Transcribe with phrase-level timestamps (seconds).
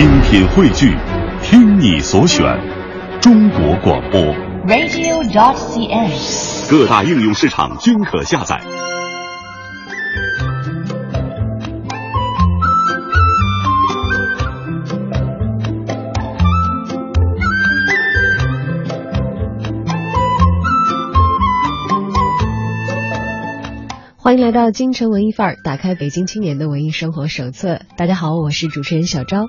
[0.00, 0.96] 精品汇聚，
[1.42, 2.42] 听你所选，
[3.20, 4.18] 中国广播。
[4.66, 6.70] radio.dot.cn，。
[6.70, 8.58] 各大应用市场均可下载。
[24.16, 27.82] 欢迎来到京城文艺范儿，打开北京青年的文艺生活手册。
[27.98, 29.44] 大家好，我是主持人小昭。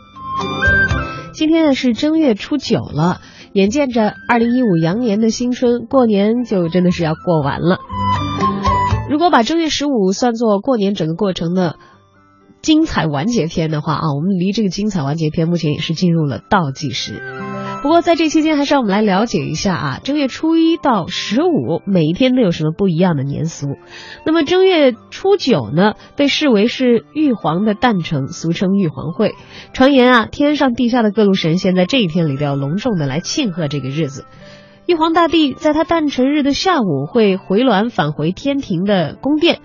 [1.33, 3.21] 今天呢是正月初九了，
[3.53, 7.79] 眼见着二零一五羊年的新春，过年就真的是要过完了。
[9.09, 11.75] 如果把正月十五算作过年整个过程的
[12.61, 17.21] 精彩完结篇的话啊，我们离这个精彩完结篇目前也是进入了倒计时。
[17.81, 23.70] 不过在这期间，还是让我们来了解一下啊，正月初一到十五每一天都有什么不一样的年俗。
[24.23, 29.34] 那么正月初九呢，被视为是玉皇的诞辰，俗称玉皇会。
[29.73, 34.25] 传言啊，天上地下的各路神仙在这一天里都要隆重的来庆贺这个日子。
[34.86, 39.59] 玉皇大帝在他诞辰日的下午会回銮返回天庭的宫殿，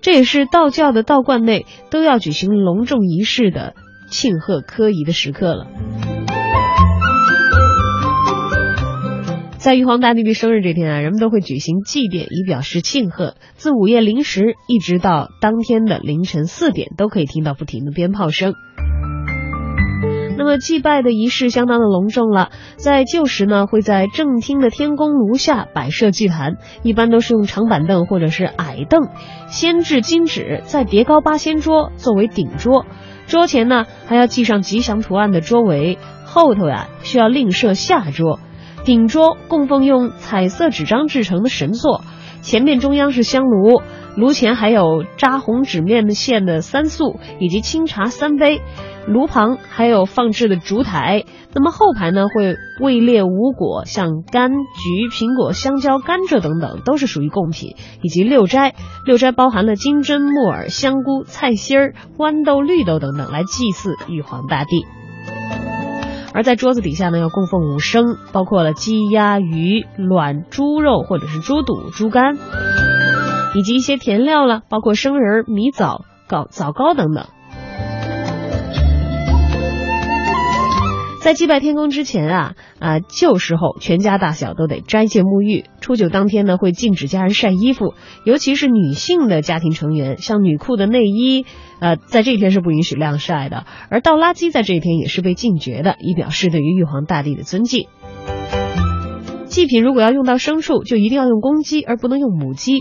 [0.00, 3.74] 这也是道教的道观内都要举行隆重仪式的
[4.10, 5.66] 庆贺科仪的时刻了。
[9.58, 13.34] 在玉皇大帝的生日这天啊，人们都会举行祭典以表示庆贺。
[13.54, 18.54] 自午夜零时一直到当天的凌晨四点，都可以听到不停的鞭炮声。
[20.38, 29.08] 那么祭拜的仪式相当的隆重了，在旧时呢，会在正厅的天宫炉下摆设祭坛，一般都是用长板凳或者是矮凳，
[29.48, 32.86] 先置金纸，再叠高八仙桌作为顶桌，
[33.26, 38.38] 桌前呢还要系上吉祥图案的桌围，后头呀需要另设下桌。
[38.84, 42.02] 顶桌供奉用彩色纸张制成的神座，
[42.40, 43.82] 前面中央是香炉，
[44.16, 48.62] 炉前还有扎红纸面的线的三素以及清茶三杯，
[49.06, 51.24] 炉旁还有放置的烛台。
[51.54, 58.74] 那么后排呢会位列五果，像柑橘、苹果、香蕉、甘蔗等等，都是属于贡品，以及六斋。
[59.04, 64.97] 六斋包含了金针、木耳、香菇、菜心儿、豌豆、绿豆等等，来祭祀玉皇大帝。
[66.34, 72.36] 而在桌子底下呢，要供奉五牲，包括了鸡、鸭、鱼、卵、猪肉或者是猪肚、猪肝，
[73.54, 77.26] 以及一些甜料了，包括生仁、米枣、糕、枣糕等等。
[81.28, 85.66] 在祭拜天公之前啊啊，旧时候全家大小都得斋戒沐浴。
[85.82, 87.92] 初九当天呢，会禁止家人晒衣服，
[88.24, 91.44] 尤其是女性的家庭成员，像女裤的内衣，
[91.80, 93.66] 呃，在这一天是不允许晾晒的。
[93.90, 97.88] 而倒垃圾在这一天也是被禁绝的，以表示对于玉皇大帝的尊敬。
[99.48, 102.80] 祭品如果要用到牲畜，就一定要用公鸡，而不能用母鸡。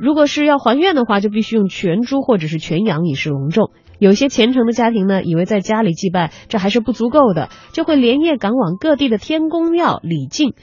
[0.00, 3.70] 如果是要还愿的话，就必须用全猪或者是全羊，以示隆重。
[4.02, 10.54] 有些虔诚的家庭呢，以为在家里祭拜这还是不足够的，就会连夜赶往各地的天公庙礼敬，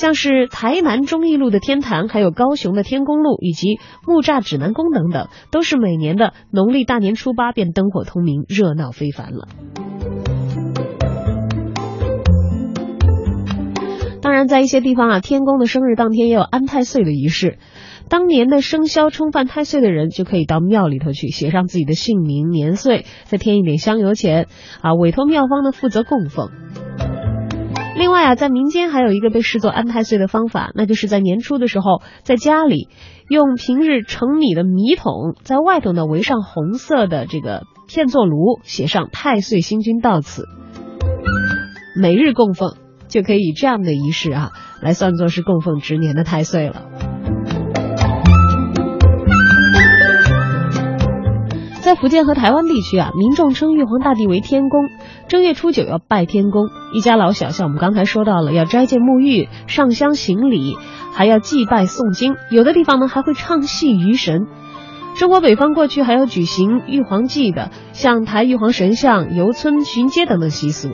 [0.00, 9.48] 像是台南忠义路的天坛，还有高雄的天公路以及木栅指南宫等等，都是每年的农历大年初八便灯火通明，热闹非凡了。
[14.22, 17.58] 当然，在一些地方啊，天公的生日当天也有安太岁的仪式。
[18.08, 24.46] 当年的生肖冲犯太岁的人，就可以到庙里头去写上自己的姓名、年岁，再添一点香油钱，
[24.82, 26.50] 啊，委托庙方呢负责供奉。
[27.96, 32.88] 另外啊，在民间还有一个被视作安太岁的方法，那就是在年初的时候，在家里
[33.28, 40.44] 用平日盛米的米桶，在外头呢围上红色的这个片座炉，写上“太岁星君到此”，
[41.96, 42.74] 每日供奉，
[43.08, 44.50] 就可以以这样的仪式啊，
[44.82, 46.86] 来算作是供奉值年的太岁了。
[51.96, 54.88] 福建和台湾地区啊，民众称玉皇大帝为天公，
[55.28, 60.76] 正月初九要拜天公，一家老小像我们刚才说到了，要斋戒沐浴、上香行礼，
[61.12, 64.46] 还要祭拜诵经，有的地方呢还会唱戏娱神。
[65.16, 70.90] 中国北方过去还有举行玉皇祭的，像抬玉皇神像、游村巡街等等习俗。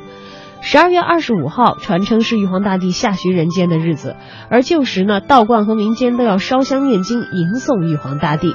[0.60, 4.16] 十二月二十五号传称是玉皇大帝下巡人间的日子，
[4.50, 8.54] 而旧时呢，道观和民间都要烧香念经迎送玉皇大帝。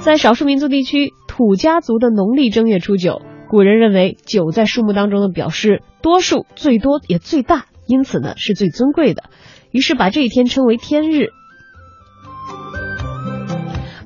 [0.00, 9.24] 在少数民族地区，土家族的农历正月初九，古人认为九在数目当中的表示多数、最多也最大，因此呢是最尊贵的，
[9.70, 11.28] 于是把这一天称为天日。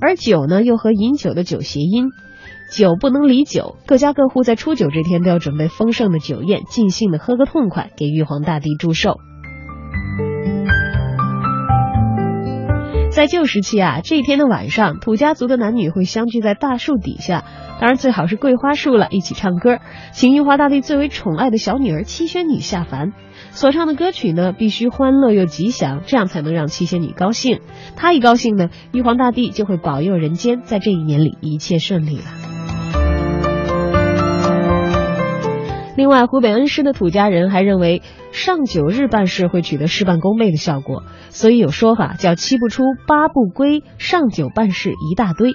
[0.01, 2.09] 而酒呢，又和饮酒的酒谐音，
[2.73, 9.19] 酒不能离酒，各家各户在初九这天都要准备丰盛的酒宴，尽兴的喝个痛快，给玉皇大帝祝寿。
[13.13, 17.45] 在旧时期啊，这一天的晚上，土家族的男女会相聚在大树底下，
[17.79, 19.81] 当然最好是桂花树了，一起唱歌，
[20.13, 23.13] 请玉皇大帝最为宠爱的小女儿七仙女下凡。
[23.51, 27.61] 所唱的歌曲呢，必须欢乐又吉祥，这样才能让七仙女高兴。
[27.97, 32.52] 她一高兴呢，玉皇大帝就会保佑人间在这一年里一切顺利了。
[35.95, 38.03] 另外，湖北恩施的土家人还认为
[38.33, 45.55] 上九日办事会取得事半功倍的效果，所以有说法叫“七不出，八不归，上九办事一大堆”。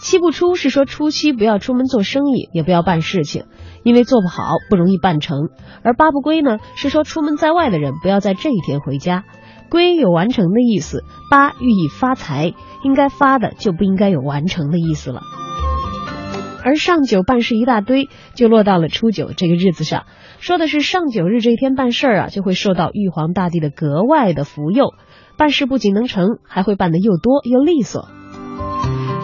[0.00, 3.44] 七不出是说初七不要出门做生意，也不要办事情，
[3.84, 5.48] 因为做不好不容易办成；
[5.82, 9.24] 而八不归呢，是说出门在外的人不要在这一天回家。
[9.68, 12.52] 归有完成的意思，八寓意发财，
[12.84, 15.22] 应该发的就不应该有完成的意思了。
[16.62, 20.04] 而上九办事一大堆，就落到了初九这个日子上，
[20.38, 24.94] 说的是上九日这一天办事儿啊，就会受到玉皇大帝的格外的福佑，
[25.36, 28.08] 办事不仅能成，还会办得又多又利索。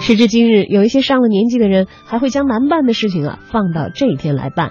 [0.00, 4.70] 时至今日，有一些上了年纪的人，还会将难办的事情啊放到这一天来办，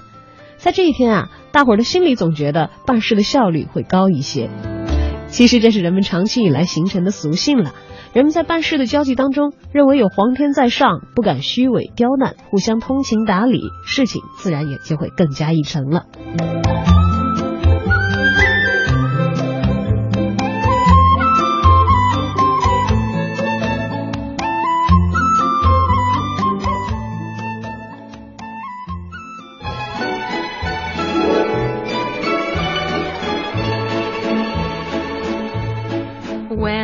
[0.57, 4.49] 在这一天啊，大伙儿的心里总觉得办事的效率会高一些。
[5.27, 7.73] 其实这是人们长期以来形成的俗性了。
[8.13, 16.05] 人们在办事的交际当中，认为有皇天在上，不敢虚伪刁难，互相通情达理，事情自然也就会更加一成了。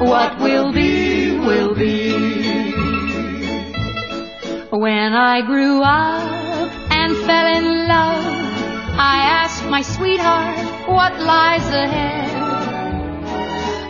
[0.00, 2.12] What will be, will be.
[4.70, 8.24] When I grew up and fell in love,
[8.96, 12.30] I asked my sweetheart what lies ahead.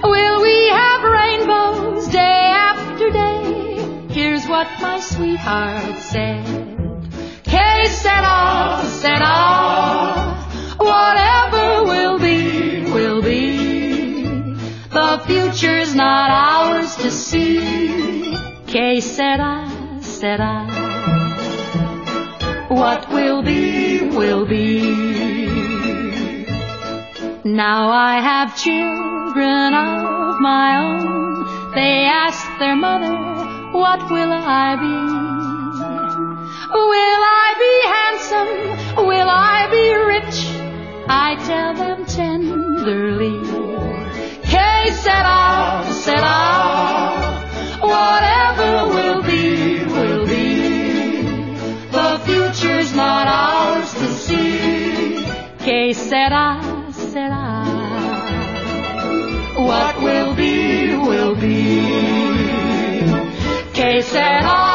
[0.02, 4.08] Will we have rainbows day after day?
[4.08, 6.46] Here's what my sweetheart said.
[7.44, 10.36] Que sera, sera,
[10.78, 11.27] whatever
[15.28, 18.34] future's not ours to see.
[18.66, 19.68] Que sera,
[20.00, 20.54] sera.
[22.68, 25.46] What will be, will be.
[27.44, 31.72] Now I have children of my own.
[31.74, 33.16] They ask their mother,
[33.72, 34.96] what will I be?
[36.92, 39.06] Will I be handsome?
[39.06, 40.38] Will I be rich?
[41.08, 43.37] I tell them tenderly.
[44.88, 46.36] Que sera, sera.
[47.82, 51.24] Whatever will be, will be.
[51.92, 55.26] The future's not ours to see.
[55.58, 56.58] Que sera,
[56.90, 57.66] sera.
[59.58, 61.84] What will be, will be.
[63.74, 64.67] Que sera,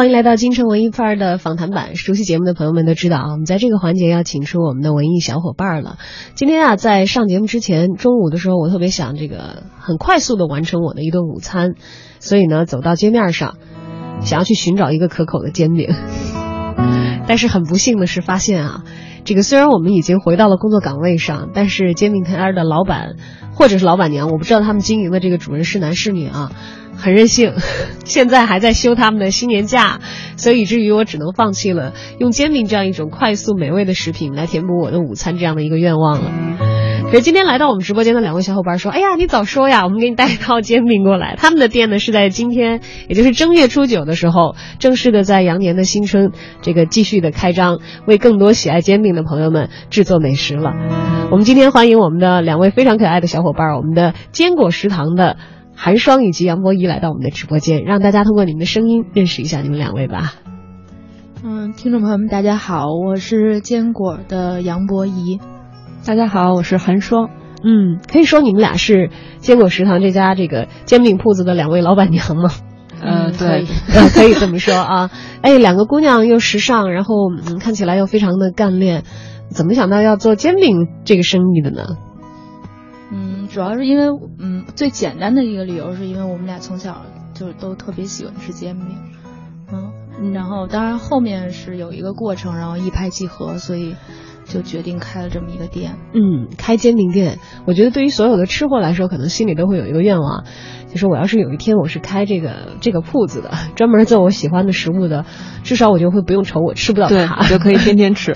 [0.00, 1.94] 欢迎来到京城文艺范儿的访谈版。
[1.94, 5.98] 熟悉节目的朋友们都知道啊，我们在这个环节要请出我们的文艺小伙伴了。
[6.34, 11.74] 今天啊，在上节目之前，中午的时候，我特别想这个很快速的完成我的一顿午餐，
[12.18, 13.58] 所以呢，走到街面上，
[14.22, 15.90] 想要去寻找一个可口的煎饼。
[17.26, 18.82] 但是很不幸的是，发现啊，
[19.24, 23.16] 这个虽然我们已经回到了工作岗位上，但是煎饼摊的老板
[23.54, 26.52] 或者是老板娘，我不知道他们经营的这个主人是男是女啊。
[26.96, 27.54] 很任性，
[28.04, 30.00] 现在还在休他们的新年假，
[30.36, 36.79] 所以以至于我只能放弃了用煎饼这样一种快速美味的食品来填补我的午餐这样的一个愿望了。
[37.10, 46.30] 可是今天来到我们直播间的两位小伙伴说：“哎呀，你早说呀，我们给你带一套煎饼过来。”他们的店呢是在今天，也就是正月初九的时候，正式的在羊年的新春
[46.62, 50.72] 这个继续的开张，为更多喜爱煎饼的朋友们制作美食了。
[51.32, 55.36] 我们今天欢迎我们的两位非常可爱的小伙伴，我们的坚果食堂的。
[55.74, 60.34] 韩双以及杨博仪来到我们的直播间，让大家通过你们的声音认识一下你们两位吧。
[61.42, 65.40] 嗯，听众朋友们，大家好，我是坚果的杨博仪。
[66.02, 67.28] 大家好，我是韩霜。
[67.62, 72.50] 嗯，可以说你们俩是坚果食堂这家这个煎饼铺子的两位老板娘吗？
[73.02, 73.66] 呃，对，
[74.14, 75.10] 可以这么说啊。
[75.42, 77.14] 哎，两个姑娘又时尚，然后
[77.46, 79.04] 嗯，看起来又非常的干练，
[79.50, 81.84] 怎么想到要做煎饼这个生意的呢？
[83.12, 84.06] 嗯，主要是因为
[84.38, 87.02] 嗯，最简单的一个理由是因为我们俩从小
[87.34, 88.96] 就都特别喜欢吃煎饼，
[89.70, 93.94] 嗯，然后当然后面是有一个过程，然后一拍即合，所以。
[94.50, 95.92] 就决定开了这么一个店。
[96.12, 100.44] 嗯，开煎饼店，我觉得对于所有的吃货来说，可能心里都会有一个愿望，
[100.90, 105.24] 就是我要是有一天我是开这个这个铺子的，专门做我喜欢的食物的，
[105.62, 108.32] 至少我就会不用愁我吃不到它，就可以天天吃，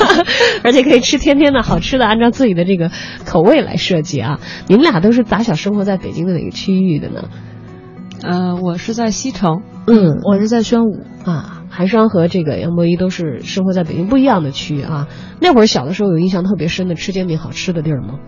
[0.62, 2.90] 而且可以吃天天的好吃的，按照自己的这个
[3.24, 4.38] 口味来设计啊。
[4.68, 7.24] 你们俩都是咋小生活在北京的哪个区域的呢？
[8.22, 11.62] 嗯，我是在西城，嗯，我是在宣武啊。
[11.68, 15.08] 韩商和这个杨博一都是生活在北京不一样的区域啊。
[15.40, 18.18] 那会儿小的时候有印象特别深的吃煎饼好吃的地儿吗？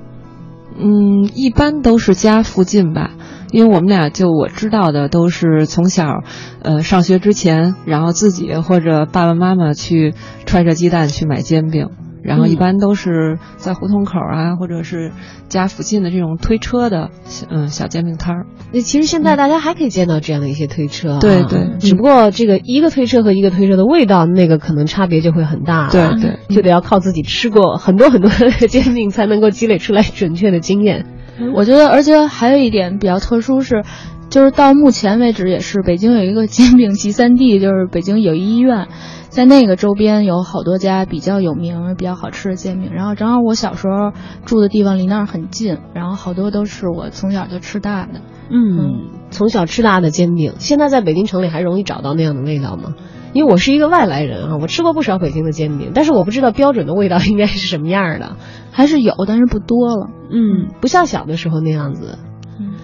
[0.78, 3.12] 嗯，一般都是家附近吧，
[3.50, 6.22] 因为我们俩就我知道的都是从小，
[6.62, 10.14] 呃，上学之前，然后自己或者爸爸妈妈去
[10.44, 11.88] 揣着鸡蛋去买煎饼。
[12.22, 15.12] 然后一般都是在胡同口啊，或者是
[15.48, 17.10] 家附近的这种推车的，
[17.48, 18.46] 嗯，小煎饼摊儿。
[18.72, 21.78] 那其实现在大家还可以见到这样的一些推车，对对。
[21.78, 25.88] 只不过这个一个推车和一个推车的味道，那个可能差别就会很大。
[25.88, 31.06] 对对，就得要靠自己吃过很多很多的煎饼，才能够积累出来准确的经验。
[31.54, 33.84] 我觉得，而且还有一点比较特殊是，
[34.30, 38.88] 就是到目前为止也是北京有一个煎饼集散地，就是北京友谊医院。
[39.30, 44.12] 在那个周边有好多家比较有名、比较好吃的煎饼，然后正好我小时候
[44.46, 48.20] 住的地方离那儿很近，然后好多都是我从小就吃大的。
[48.50, 52.94] 嗯，从小吃大的煎饼，现在在北京城里还容易找到那样的味道吗？
[53.34, 58.36] 因为我是一个外来人啊，我吃过不少北京的煎饼，但是我不知道标准的味道应该是什么样的，
[58.72, 60.08] 还是有，但是不多了。
[60.30, 62.18] 嗯，不像小的时候那样子。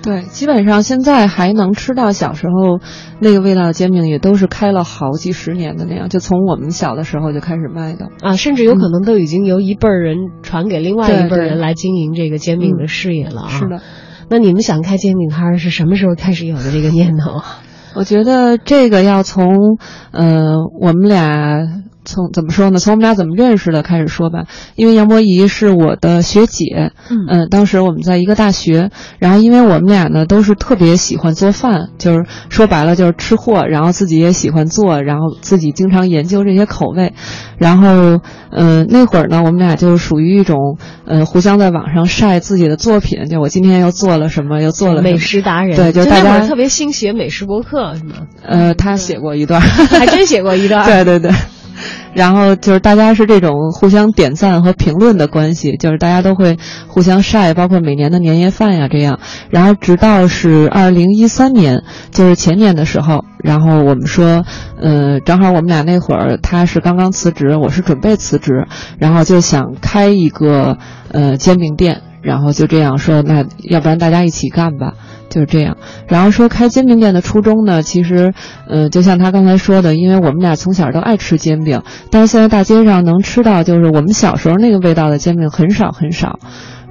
[0.04, 2.78] 对，基本上现在还能吃到小时候
[3.20, 13.48] 那个味道的煎饼，也都是开了好几十年的那样，就从我们小的时候就开始卖的啊，甚至有可能都已经由一辈人传给另外一辈人来经营这个煎饼的事业了啊。
[13.48, 13.80] 是的，
[14.28, 17.40] 那你们想开煎饼摊是什么时候开始有的这个念头？
[17.94, 19.78] 我觉得这个要从，
[20.12, 21.82] 呃，我们俩。
[22.04, 22.78] 从怎么说呢？
[22.78, 24.44] 从我们俩怎么认识的开始说吧。
[24.76, 26.92] 因为杨博仪是我的学姐，
[27.28, 37.14] 嗯，当时我们在一个大学，然后因为我们俩呢都是特别喜欢做饭，就是说白了就是吃货，然后自己也喜欢做，然后自己经常研究这些口味，
[37.58, 38.20] 然后，
[38.50, 48.14] 嗯，那会儿呢我们俩就属于一种，呃，互相在网上晒自己的作品，就我今天又做了什么，又做了美食达人，对，就大家特别兴写美食博客是吗？
[48.42, 51.30] 呃，他写过一段，还真写过一段， 对对对。
[52.14, 56.56] 然后就是大家是这种互相点赞和评论的关系，就是大家都会
[56.86, 59.18] 互相晒，包括每年的年夜饭呀这样。
[59.50, 64.44] 然后直到是二零一三年，就是前年的时候，然后我们说，
[64.80, 68.66] 呃，正好我们俩那会儿他是刚刚辞职，我是准备辞职，
[68.98, 70.78] 然后就想开一个
[71.10, 74.94] 呃煎饼店，然后就这样说，那要不然大家一起干吧。
[75.30, 78.34] 就是这样，然后说开煎饼店的初衷呢，其实，
[78.68, 86.38] 呃，就像他刚才说的，因为我们俩从小都爱吃煎饼，但是现在大街上能吃到就是我们小时候那个味道的煎饼很少很少，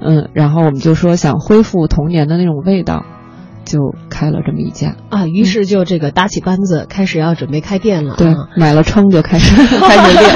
[0.04, 3.06] 嗯，然后我们就说想恢复童年的那种味道，
[3.64, 3.78] 就
[4.10, 10.34] 开了这么一家啊，于是就这个搭起班子，开始要准备开店了，对，买了称就开始 开始练，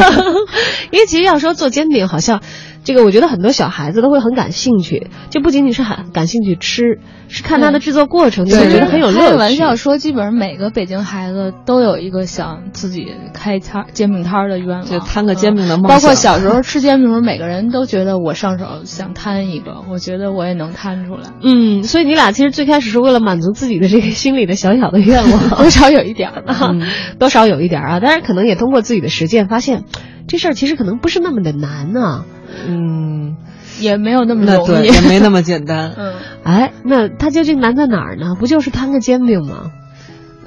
[0.92, 2.40] 因为其实要说做煎饼，好像。
[2.88, 9.20] 这个我觉得很多小孩子都会很感兴趣，就不仅仅是很感兴趣吃，是看它的制作过程，就会觉得很有乐趣。
[9.20, 15.82] 开玩笑说，基本上每个北京孩子都有一个想自己开摊煎饼摊的愿望，就摊个煎饼的梦。
[15.82, 21.28] 包括小时候吃煎饼时候，每个人都觉得我上手想摊一个，我觉得我也能摊出来。
[21.42, 26.70] 嗯，所以你俩其实最开始是为了满足自己的这个心里的小小的愿望， 多少有一点儿吧，
[27.18, 28.00] 多少有一点儿啊。
[28.02, 29.84] 但是，可能也通过自己的实践发现，
[30.28, 32.24] 这事儿其实可能不是那么的难呢。
[32.66, 33.36] 嗯，
[33.80, 35.92] 也没有那么容易，也没那么简单。
[35.98, 38.36] 嗯，哎，那它究竟难在哪儿呢？
[38.38, 39.70] 不就是摊个煎饼吗？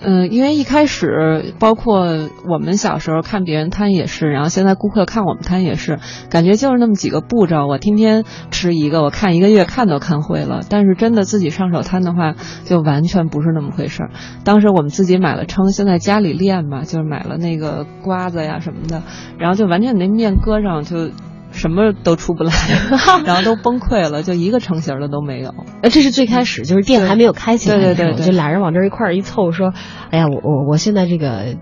[0.04, 2.08] 嗯，因为一开始，包括
[2.50, 7.68] 我们小时候看别人摊也是，然后现在顾客看我们摊也是，感觉就是那么几个步骤。
[7.68, 10.62] 我天天吃一个，我看一个月看都看会了。
[10.68, 12.34] 但是真的自己上手摊的话，
[12.66, 14.10] 就完全不是那么回事儿。
[14.44, 19.04] 当时我们自己买了称，现在家里练嘛，就是买了那个瓜子呀什么的，
[19.38, 21.12] 然后就完全那面搁上就。
[21.52, 22.54] 什么都出不来，
[23.26, 25.54] 然后都崩溃了，就一个成型的都没有。
[25.82, 29.74] 呃，这是最开始，就是店还没有开起来，对对对，就俩人往这一块儿一凑，说
[30.12, 31.56] ：“哎呀，我我我现在这个，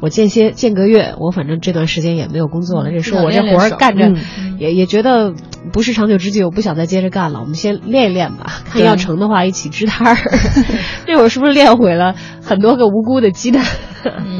[0.00, 5.34] 我间歇间隔月，我反正这段时间也没有工作了，这说我这活儿干着嗯也也觉得
[5.72, 10.16] 不是长久之计，我不想再接着干了，我们先练一练吧，看要成的话一起支摊儿。
[11.06, 13.62] 这会儿是不是练毁了很多个无辜的鸡蛋？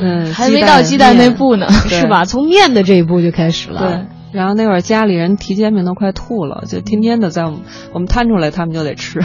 [0.00, 1.68] 嗯 还没到鸡蛋那步呢。
[1.70, 2.24] 是吧？
[2.24, 4.06] 从面的这一步就开始了。
[4.32, 7.60] 对，然后那会儿家里人提煎饼都快吐了，就天天的在我们
[7.92, 9.20] 我们摊出来，他们就得吃。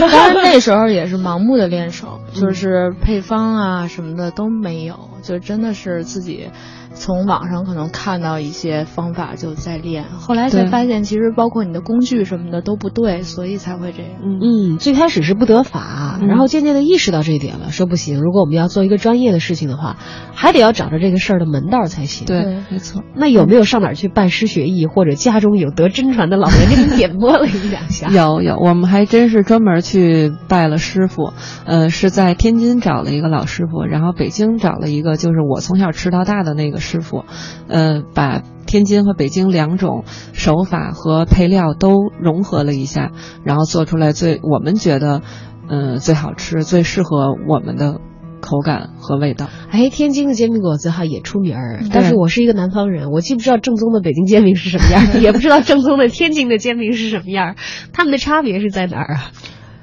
[0.00, 6.48] 但是 那时候也是盲目的练手，就是配方啊什么的都没有，就真的是自己
[6.94, 14.12] 从网上可能看到一些方法就在练，后来才发现其实包括你的工具什么的都不对，所以才会这样。
[14.22, 19.96] 嗯嗯，最开始是不得法，嗯然后渐渐的意识到这一点了，说不行，如果我们要做一个专业的事情的话，
[20.34, 22.26] 还得要找着这个事儿的门道才行。
[22.26, 23.02] 对对，没错。
[23.14, 28.08] 那有没有上哪儿去拜师学艺，或者家中有得真传的老人给你点拨了一两下？
[28.08, 31.32] 有有，我们还真是专门去拜了师傅，
[31.64, 37.24] 呃，是在天津找了一个老师傅，然后北京找了一个就是我从小吃到大的那个师傅，
[37.68, 43.12] 呃，把天津和北京两种手法和配料都融合了一下，
[43.44, 45.22] 然后做出来最我们觉得，
[45.68, 48.00] 嗯、最好吃、最适合我们的
[48.40, 49.48] 口感和味道。
[49.70, 57.56] 哎，天津的煎饼果子哈也出名儿，但是我是一个南方人，我既不知道正宗的北京煎饼是什么样， 也不知道正宗的天津的煎饼是什么样儿，
[57.92, 59.30] 它们的差别是在哪儿啊？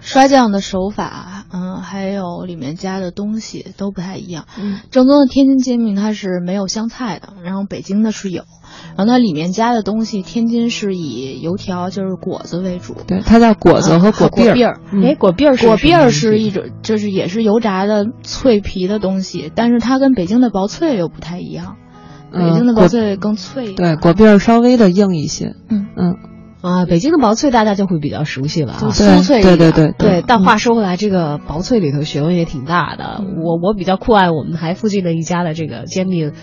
[0.05, 4.45] 刷酱的手法，嗯，还有里面加的东西都不太一样。
[4.57, 8.43] 嗯，正宗的天津煎饼它是没有香菜的，然后北京的是有，
[8.95, 14.79] 然后它里面加的东西，天津是以油条就是果子为主，对，它叫果子和啊果篦儿。
[15.03, 21.77] 哎，果篦儿是果篦儿是一种，就是也是油炸的脆皮的东西，但是它跟北京的薄脆又不太一样。
[22.31, 23.95] 北嗯京的薄脆更脆一点。
[23.95, 25.55] 对，果篦儿稍微的硬一些。
[25.69, 25.87] 嗯。
[25.95, 26.15] 嗯，
[26.65, 29.57] 啊，北京的薄脆大家就会比较熟悉了酥脆一点。
[29.57, 33.23] 对对对对，但话说回来，这个薄脆里头学问也挺大的。
[33.43, 36.33] 我我比较酷爱我们台附近的一家的这个煎饼，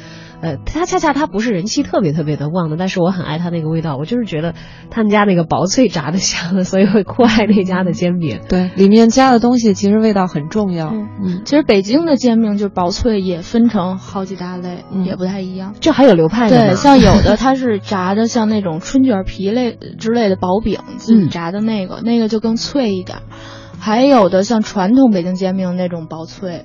[0.42, 3.96] 呃，它恰恰它不是人气特别特别的旺的，但是我很爱它那个味道。
[3.96, 4.54] 我就是觉得
[4.90, 8.40] 他们家那个薄脆炸的香，所以会酷爱那家的煎饼。
[8.50, 10.88] 对，里面加的东西其实味道很重要。
[10.88, 15.75] 嗯嗯，其实北京的煎饼就是薄脆也分成好几大类，嗯也不太一样。
[15.80, 23.19] 这还有流派对，像有的 它是炸的，像那种春卷皮类之类的薄饼，自己炸的那个，那个就更脆一点。
[23.78, 26.64] 还有的像传统北京煎饼那种薄脆，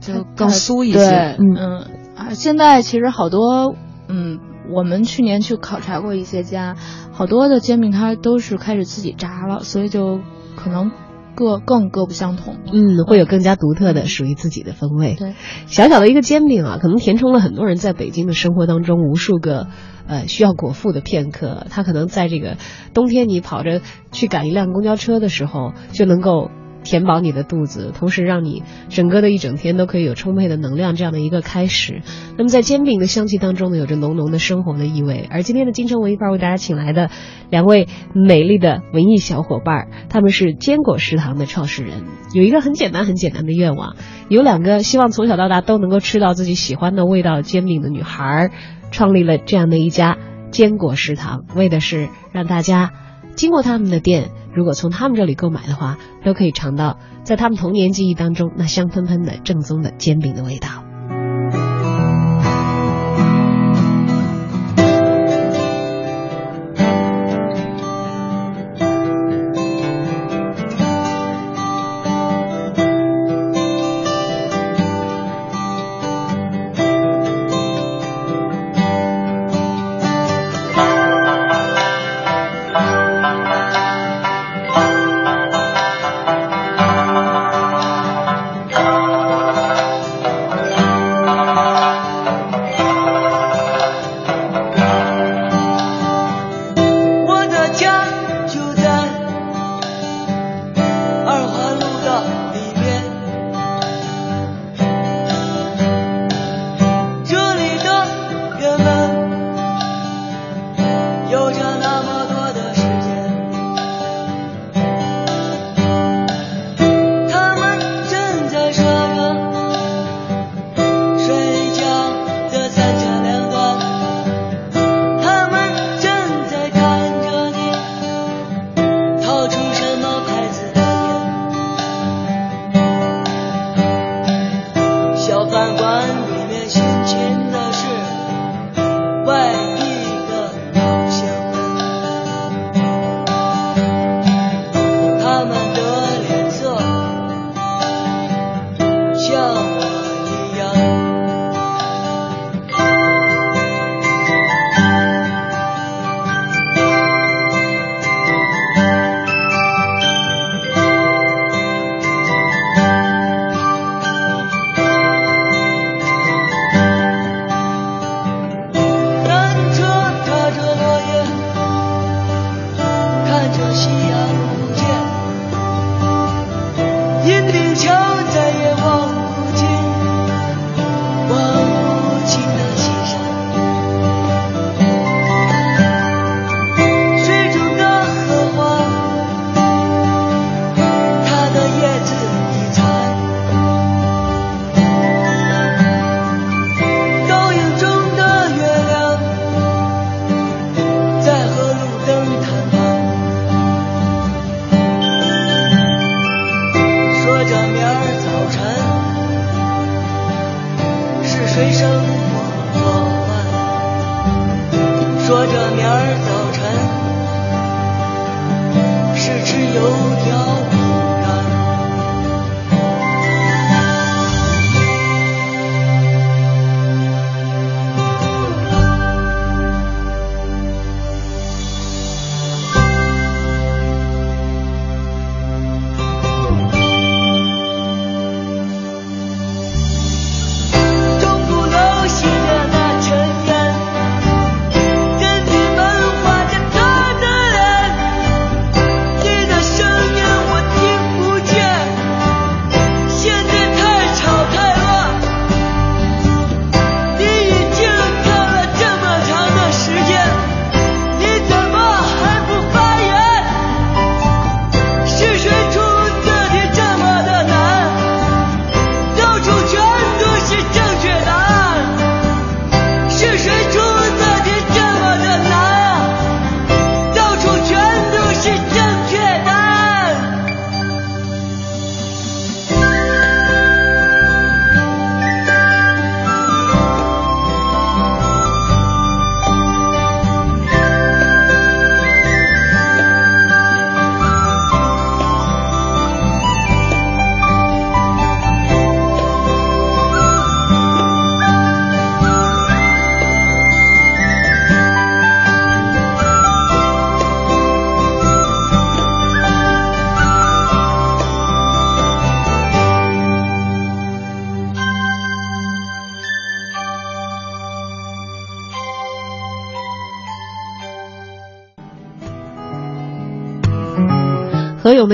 [0.00, 1.36] 就更酥一对，些。
[1.38, 1.86] 嗯嗯
[2.18, 3.76] 啊，现在其实好多，
[4.08, 4.40] 嗯，
[4.74, 6.74] 我们去年去考察过一些家，
[7.12, 10.18] 好多的煎饼它都是开始自己炸了，所以就
[10.56, 10.90] 可能
[11.36, 12.56] 各更各不相同。
[12.72, 15.14] 嗯，会有更加独特的属于自己的风味。
[15.16, 15.34] 对，
[15.66, 19.68] 小小的一个煎饼啊，可能填充了很多人在北京的生活当中无数个
[20.08, 21.68] 呃需要果腹的片刻。
[21.70, 22.56] 他可能在这个
[22.94, 26.50] 冬天你跑着去赶一辆公交车的时候，就能够
[26.88, 32.00] 填饱你的肚子，同时让你整个的一整天都可以有充沛的能量，这样的一个开始。
[32.38, 35.28] 那么在煎饼的香气当中呢，有着浓浓的生活的意味。
[35.30, 37.10] 而今天的京城文艺范儿为大家请来的
[37.50, 43.94] 两位美丽的文艺小伙伴，他们是坚果食堂的创始人，有一个很简单很简单的愿望，
[44.30, 48.50] 有两个希望从小到大都能够吃到自己喜欢的味道煎饼的女孩，
[48.90, 50.16] 创立了这样的一家
[50.50, 52.92] 坚果食堂，为的是让大家
[53.34, 60.87] 经过他们的店，如果从他们这里购买的话，都可以尝到在他们童年记忆当中那香喷喷的正宗的煎饼的味道。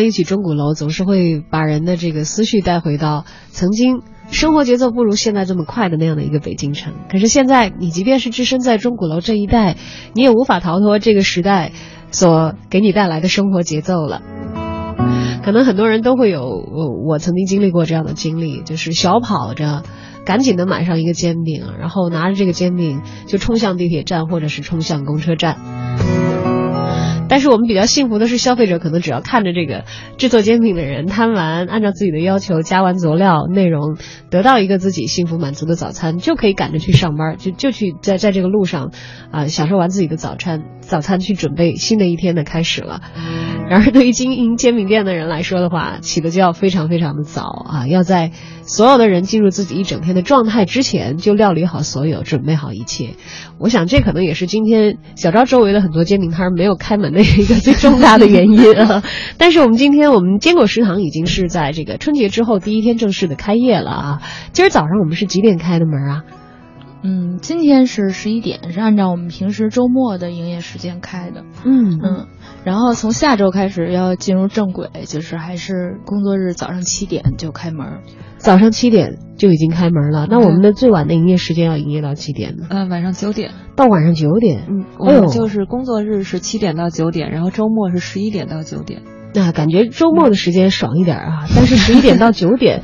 [0.04, 6.94] 一起《钟鼓楼》总是会把人的这个思绪带回到曾经生活节奏不如现在这么快的那样的一个北京城。
[7.10, 9.76] 可是现在，你即便是置身在钟鼓楼这一带，
[10.14, 11.72] 你也无法逃脱这个时代
[12.10, 14.22] 所给你带来的生活节奏了。
[15.44, 16.48] 可能很多人都会有，
[17.06, 19.82] 我曾经经历过这样的经历，就是小跑着，
[20.24, 26.33] 赶紧的买上一个煎饼，然后拿着这个煎饼就冲向地铁站或者是冲向公车站。
[27.34, 29.86] 但是我们比较幸福的是，消费者可能只要看着这个
[30.18, 33.96] 制作煎饼的人摊完，按照自己的要求加完佐料内容，
[34.30, 38.92] 得到一个自己幸福满足的早餐，就可以赶着去上班，就就去在在这个路上，
[39.32, 43.00] 啊，享受完自己的早餐，早餐去准备新的一天的开始了。
[43.68, 48.30] 然而，对于经营煎饼店的人来说的话，起的就要非常非常的早啊，要在
[48.62, 53.14] 所有的人进入自己一整天的状态之前，就料理好所有，准备好一切。
[53.58, 59.02] 我想，这可能也是今天小昭周围的很多煎饼摊没有开门的一个最重大的原因啊。
[59.38, 64.22] 但是我们今天，我们坚果食堂已经是在这个春节之后第一天正式的开业了啊。
[64.52, 66.22] 今儿早上我们是几点开的门啊？
[67.06, 71.44] 嗯，今天是十一点，是按照我们平时周末的营业时间开的。
[71.62, 72.26] 嗯嗯，
[72.64, 77.98] 然后从下周开始要进入正轨，就是还是工作日早上七点就开门。
[78.38, 82.66] 早上七点就已经开门了，那我们的最晚的营业时间要营业到几点呢？
[82.70, 84.64] 呃，晚上九点到晚上九点。
[84.70, 89.02] 嗯，我们就是工作日是七点到九点，然后周末是十一点到九点。
[89.34, 92.82] 那感觉周末的时间爽一点啊，但是十一点到九点。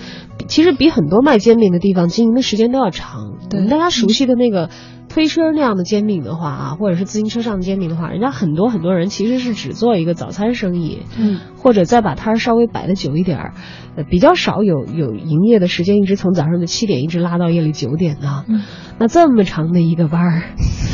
[0.50, 3.38] 其实比很多卖煎饼的地方经营的时间都要长。
[3.48, 4.68] 对，大家熟悉的那个
[5.08, 13.54] 推车那样的煎饼的话啊，或者是自行车上的煎饼的话，人家很多很多人其实是只做一个早餐生意，嗯，或者再把摊儿稍微摆的久一点儿，
[13.96, 18.44] 呃，比较少有有营业的时间一直从早上的七点一直拉到夜里九点的。
[18.48, 18.62] 嗯，
[18.98, 20.42] 那这么长的一个班儿，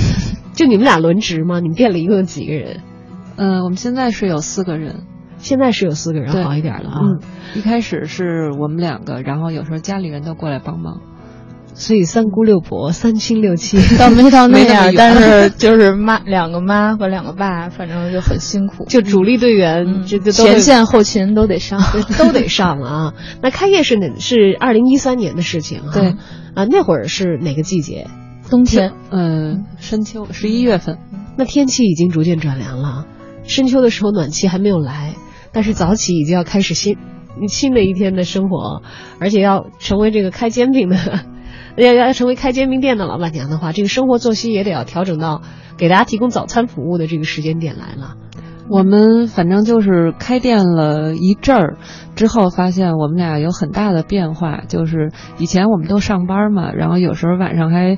[0.52, 1.60] 就你们俩轮值吗？
[1.60, 2.82] 你们店里一共有几个人？
[3.36, 5.04] 嗯，我们现在是有四个人。
[5.46, 6.98] 现在是有四个人，好一点了啊。
[7.02, 7.20] 嗯，
[7.54, 11.00] 一开始是我们两个，然后有时候家里人都过来帮忙，
[11.72, 18.86] 所以三姑六婆、三亲六戚 倒 没到那样，但是就是妈两个妈和两个爸，反正就很辛苦。
[18.86, 21.80] 就主力队员，这个前线后勤都得上，
[22.18, 23.14] 都得上啊。
[23.40, 24.18] 那开业是哪？
[24.18, 25.94] 是二零一三年的事情啊。
[25.94, 26.16] 对
[26.56, 28.08] 啊，那会儿是哪个季节？
[28.50, 30.98] 冬天，嗯，深秋，十一月份。
[31.36, 33.04] 那天气已经逐渐转凉了，
[33.44, 35.14] 深秋的时候暖气还没有来。
[35.56, 36.98] 但是早起已经要开始新
[37.48, 38.82] 新的一天的生活，
[39.18, 40.96] 而且要成为这个开煎饼的，
[41.78, 45.40] 要 要成为开煎饼店的老板娘的话，这个生活作息也得要调整到
[45.78, 48.16] 给大家提供早餐服务的这个时间点来了。
[48.68, 51.78] 我们反正就是开店了一阵儿
[52.16, 54.60] 之后，发现我们俩有很大的变化。
[54.68, 57.96] 就是以前我们都上班嘛，然后有时候晚上还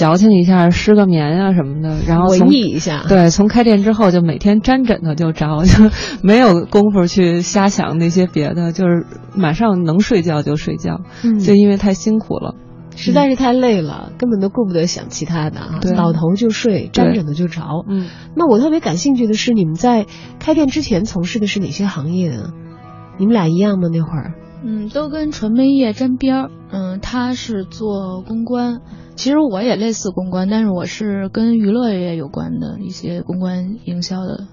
[0.00, 1.98] 矫情一下，失个眠啊什么的。
[2.08, 3.04] 然后文艺一下。
[3.06, 5.90] 对，从开店之后就每天沾枕头就着，就
[6.22, 9.04] 没有功夫去瞎想那些别的，就是
[9.36, 11.02] 马上能睡觉就睡觉。
[11.22, 11.38] 嗯。
[11.38, 12.54] 就因为太辛苦了。
[12.96, 17.62] 实在是太累了，根本都顾不得想其他的啊，对倒头就睡，沾枕头就着。
[17.86, 20.06] 嗯，那我特别感兴趣的是，你们在
[20.38, 22.50] 开店之前从事的是哪些行业啊？
[23.18, 23.88] 你们俩一样吗？
[23.92, 24.32] 那会儿？
[24.64, 26.50] 嗯，都跟传媒业沾边儿。
[26.72, 28.80] 嗯，他是做公关，
[29.20, 34.46] 其实我也类似公关，但是我是跟娱乐业有关的一些公关营销的。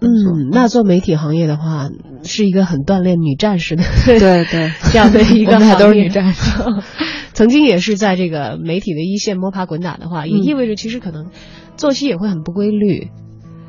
[0.00, 1.88] 嗯，那做媒体行业的话，
[2.22, 6.62] 是一个很锻炼女战士的对对， 这样的一个我们俩都是女战士。
[7.34, 11.30] 曾经也是在这个媒体的一线摸爬滚打的话，也嗯意味着其实可能
[11.76, 13.08] 作息也会很不规律。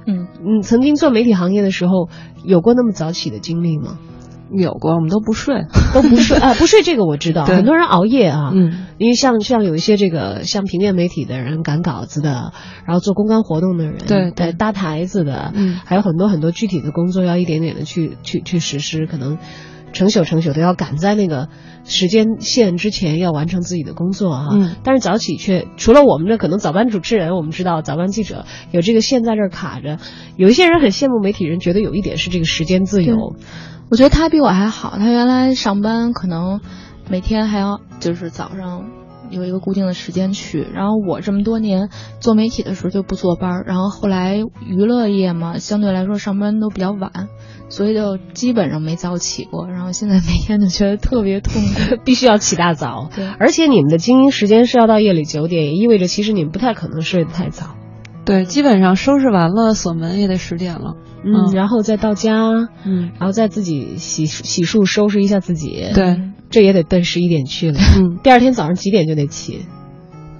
[0.05, 2.07] 嗯，嗯，曾经做媒体行业的时候，
[2.43, 3.97] 有过那么早起的经历吗？
[4.51, 5.65] 有过，我们都不睡。
[5.93, 8.51] 都不睡啊，不睡这个我知道，很多人熬夜啊。
[8.53, 12.51] 嗯，因为像像有一些这个像平面媒体的人赶稿子的，
[12.85, 19.37] 然后做公关活动的人，对对搭台子的，嗯还有很多很多具体的工作要一点点的去去去实施，可能
[19.93, 21.47] 成宿成宿的要赶在那个
[21.85, 24.47] 时间线之前要完成自己的工作啊。
[24.51, 29.97] 嗯但是早起却除了我们这可能早班主持人，我们知道早班记者有这个线在这儿卡着，
[30.35, 33.35] 有一些人很羡慕媒体人，觉得有一点是这个时间自由。
[33.89, 36.59] 我觉得他比我还好，他原来上班可能
[37.09, 38.89] 每天还要就是早上
[39.29, 47.29] 有一个固定的时间去，然后我这么多年做媒体的时候就不坐班儿，然后后来娱乐业嘛，相对来说上班都比较晚，
[47.69, 51.97] 所以就基本上没早起过，然后现在每天就觉得特别痛苦。
[52.03, 57.75] 必须要起大早，对而且你们的经营时间是要到夜里九点，也意味着其实你们不太可能睡得太早。
[58.25, 60.95] 对，基本上收拾完了锁门也得十点了。
[61.23, 62.51] 嗯，嗯然后再到家，
[62.85, 67.79] 嗯，然后再自己洗洗漱收拾一下自己，对，这也得奔十一点去了。
[67.79, 69.65] 嗯，第二天早上几点就得起？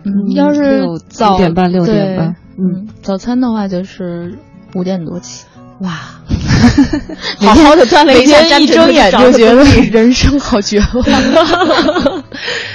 [0.03, 4.37] 嗯，要是六早五点半六点半嗯，早餐的话就是
[4.75, 5.47] 五点多起。
[5.81, 5.91] 哇，
[7.39, 11.03] 好好的锻炼一下，一睁眼就觉得人生好绝望，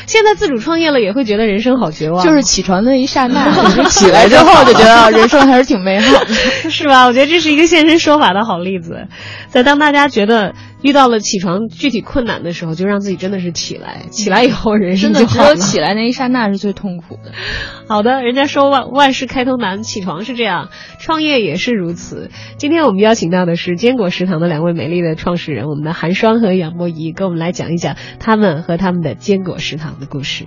[0.07, 6.35] 现在自主创业了也会觉得人生好绝望，就是起床的一刹那， 你起来之后就觉得啊人生还是挺美好的。
[6.71, 7.07] 是吧？
[7.09, 9.07] 我觉得这是一个现身说法的好例子。
[9.49, 15.39] 在当大家觉得遇到了起床具体困难的时候，就让自己真的是起来，起来以后人生真的只。
[15.39, 17.33] 有起来那一刹那是最痛苦的。
[17.89, 22.31] 好的，人家说万万事开头难，起床是这样，创业也是如此。
[22.57, 30.47] 今天我们邀请到的是坚果食堂的两位美丽的创始人，我们的韩霜和杨博仪，跟我们来讲一讲他们和他们的坚果食堂的故事。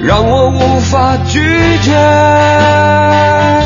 [0.00, 1.40] 让我无法拒
[1.82, 3.65] 绝。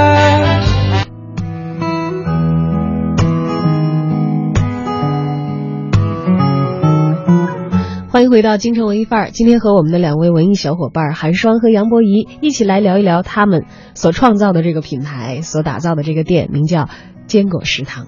[8.21, 9.31] 欢迎回到京城文艺范儿。
[9.31, 16.87] 今天和我们的两位文艺小伙伴韩双和杨博仪一起来聊一聊他们所创造的这个品牌，所打造的这个店，名叫
[17.25, 18.05] 坚果食堂。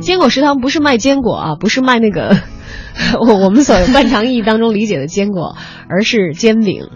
[0.00, 2.36] 坚果食堂不是卖坚果啊，不是卖那个
[3.20, 5.54] 我 我们所惯常意义当中理解的坚果，
[5.88, 6.88] 而是煎饼。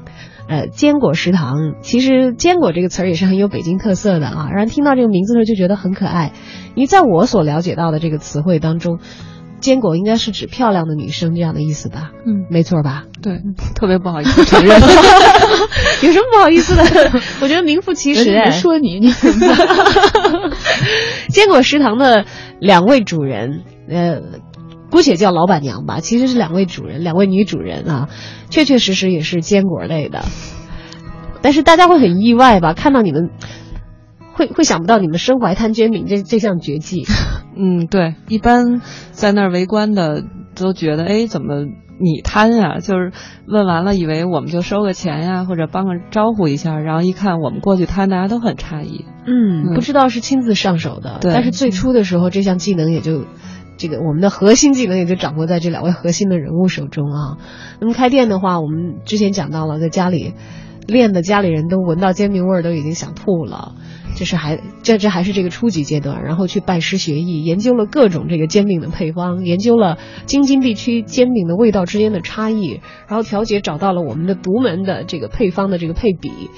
[0.49, 6.33] 呃，坚果食堂，其实坚果这个词儿也是很有北京特色的啊，让人听到这个名字的时候就觉得很可爱。
[6.75, 8.99] 因为在我所了解到的这个词汇当中，
[9.61, 12.11] 坚果应该是指漂亮的女生这样的意思吧？
[12.27, 13.05] 嗯，没错吧？
[13.23, 13.41] 对，
[13.75, 14.79] 特别不好意思承认，
[16.03, 17.21] 有什么不好意思的？
[17.41, 18.35] 我觉得名副其实。
[18.35, 19.13] 哎，说你，你
[21.29, 22.25] 坚果食堂的
[22.61, 24.23] 两位主人，呃。
[24.91, 28.09] 姑且叫老板娘吧，其实是两位主人，两位女主人啊，
[28.49, 30.25] 确确实实也是坚果类的。
[31.43, 32.73] 但是大家会很意外吧？
[32.73, 33.29] 看到你们，
[34.39, 37.05] 会会想不到你们身怀摊煎饼这这项绝技。
[37.59, 40.23] 嗯，对，一般在那儿围观的
[40.55, 41.65] 都觉得，哎，怎么
[42.01, 42.79] 你摊呀？
[42.79, 43.13] 就是
[43.49, 49.05] 问完了，以为我们就收个钱呀，或者帮个招呼一下，然后一看我们过去摊，大家都很诧异。
[49.27, 53.25] 嗯，不知道是亲自上手的，但是最初的时候，这项技能也就。
[53.81, 57.39] 这个我们的核心技能也就掌握在这两位核心的人物手中啊。
[57.81, 60.35] 那么开店的话，我们之前讲到了，在家里
[60.89, 63.75] 练的家里人都闻到煎饼味儿，都已经想吐了。
[64.17, 76.51] 这是还这这还是这个初级阶段，然后去拜师学艺，研究了各种这个煎饼的配方，研究了京津地区煎饼的味道之间的差异，然后调节找到了我们的独门的这个配方的这个配比。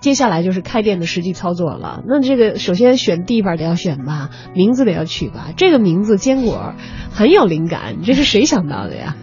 [0.00, 2.02] 接下来就是开店的实际操作了。
[2.06, 5.50] 那这个首先选地方得要选吧，名字得要取吧。
[5.56, 6.74] 这个名字坚果
[7.12, 9.16] 很有灵感，这是谁想到的呀？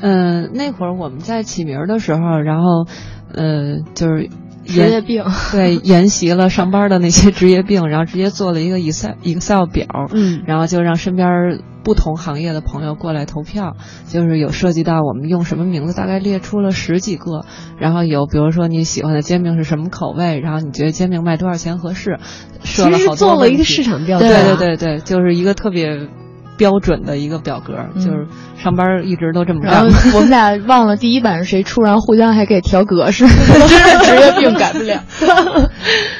[0.00, 2.86] 嗯，那会儿我们在起名的时候，然后，
[3.34, 4.28] 呃，就是
[4.64, 11.60] 职业病， 对，沿袭了上班的那些职业病，然后直接做了一个 Excel Excel 表，嗯，然后就让身边。
[11.86, 13.76] 不同行业的朋友过来投票，
[14.08, 17.44] 就是有涉及到我们用什么名字，大概列出了十几个。
[17.78, 22.18] 然后有比如说你喜欢的煎饼是什么口味，然后你觉得煎饼卖多少钱合适，
[22.64, 24.26] 设了好多做了一个市场调查。
[24.26, 26.08] 对对对对，就是一个特别
[26.56, 28.26] 标准的一个表格，就是。
[28.56, 29.84] 上班一直都这么干。
[30.16, 35.02] 我们俩忘了第一版是谁出，然后互相还给调格式， 真是职业病改不了。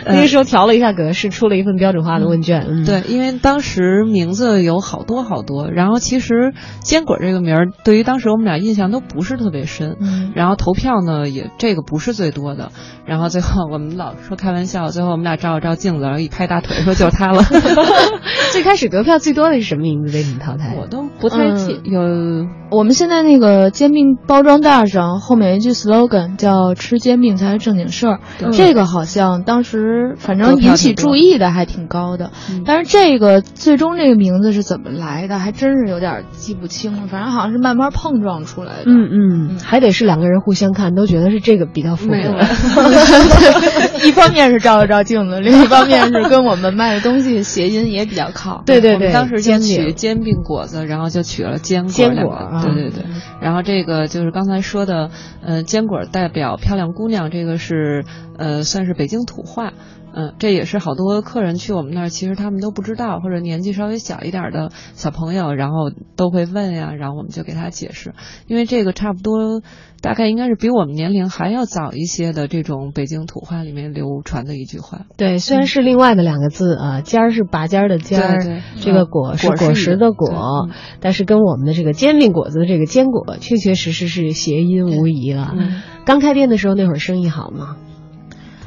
[0.05, 2.85] 那个时候调了一下格式，出了一份标准化的问卷。
[2.85, 9.97] 对，因为当时名字有好多好多，然后其实坚果这个名儿对于当时我们俩印象都不是特别深。
[10.01, 12.71] 嗯然后投票呢也这个不是最多的。
[13.07, 17.43] 然后最后我们老说开玩笑，最后我们俩照了照镜子，然后一拍大腿说就是他了。
[18.53, 20.75] 最开始得票最多的是什么名字淘汰？
[20.79, 22.01] 我都不太记有。
[22.69, 28.19] 我们现在那个煎饼包装袋上后面一句 slogan 叫“吃煎饼才是正经事儿”，
[28.53, 32.33] 这个好像当时反正引起注意的还挺高的。
[32.65, 37.07] 但是这个最终这个名字是怎么来的，还真是有点记不清了。
[37.07, 38.83] 反正好像是慢慢碰撞出来的。
[38.87, 42.17] 嗯嗯，还得是两个人互相看，都觉得是这个比较符合。
[44.05, 48.65] 一方面是照了照镜子，另一方面是跟我们卖的东西谐音也比较靠。
[48.67, 51.91] 对对对，当时就取煎饼果子，然后就取了坚果。
[51.93, 52.61] 坚果。
[52.63, 53.05] 对对对，
[53.41, 55.11] 然后这个就是刚才说的，
[55.43, 58.05] 呃，坚果代表漂亮姑娘，这个是
[58.37, 59.73] 呃算是北京土话，
[60.17, 68.15] 嗯，这也是好多客人去我们那儿，其实他们都不知道，或者年纪稍微小一点的小朋友，然后都会问呀，然后我们就给他解释，
[68.47, 69.61] 因为这个差不多
[70.01, 75.03] 大概应该是比我们年龄还要早一些的这种北京土话里面流传的一句话。
[75.19, 85.55] 对，虽然是另外的两个字啊，尖儿是拔尖儿的尖儿，这个果是果实的果，但是跟我们的这个煎饼果子的这个坚果，确确实实是谐音无疑了。
[86.07, 87.77] 刚开店的时候那会儿生意好吗？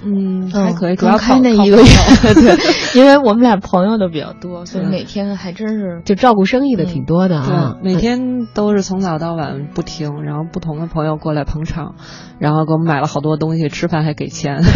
[0.04, 1.84] 嗯，还可以，主要刚开那一个月，
[2.34, 2.58] 对，
[3.00, 7.78] 因为我们俩朋友都比较多，所以每天还真是就照顾生意的挺多的啊。
[7.82, 11.96] 对，每天都是从早到晚不停，然后不同的朋友过来捧场，
[12.40, 14.62] 然后给我们买了好多东西，吃饭还给钱。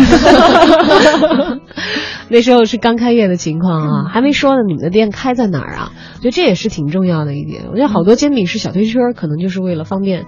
[2.29, 4.63] 那时候是刚开业的情况啊，还没说呢。
[4.65, 5.91] 你们的店开在哪儿啊？
[6.15, 7.65] 我觉得这也是挺重要的一点。
[7.69, 10.25] 我觉得好多煎饼是小推车，可能就是为了方便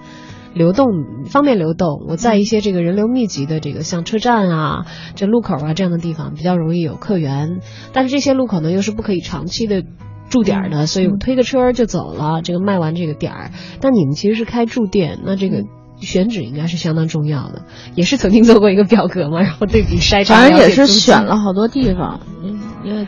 [0.56, 0.86] 流动，
[1.26, 2.04] 方便流动。
[2.08, 7.60] 我在一些这个人流密集的这个像车站啊、这路口啊这样的地方，比较容易有客源。
[7.92, 9.84] 但是这些路口呢，又是不可以长期的。
[10.28, 12.42] 驻点儿的，所以我推个车就走了。
[12.42, 15.62] 这个卖完这个点儿，但你们其实是开驻店，那这个
[16.00, 17.62] 选址应该是相当重要的。
[17.94, 23.06] 也是曾经做过一个表格嘛，然后对比筛查，反正也是选了好多地方，嗯也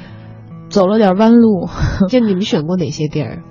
[0.68, 1.68] 走了点弯路。
[2.08, 3.42] 就你们选过哪些地儿？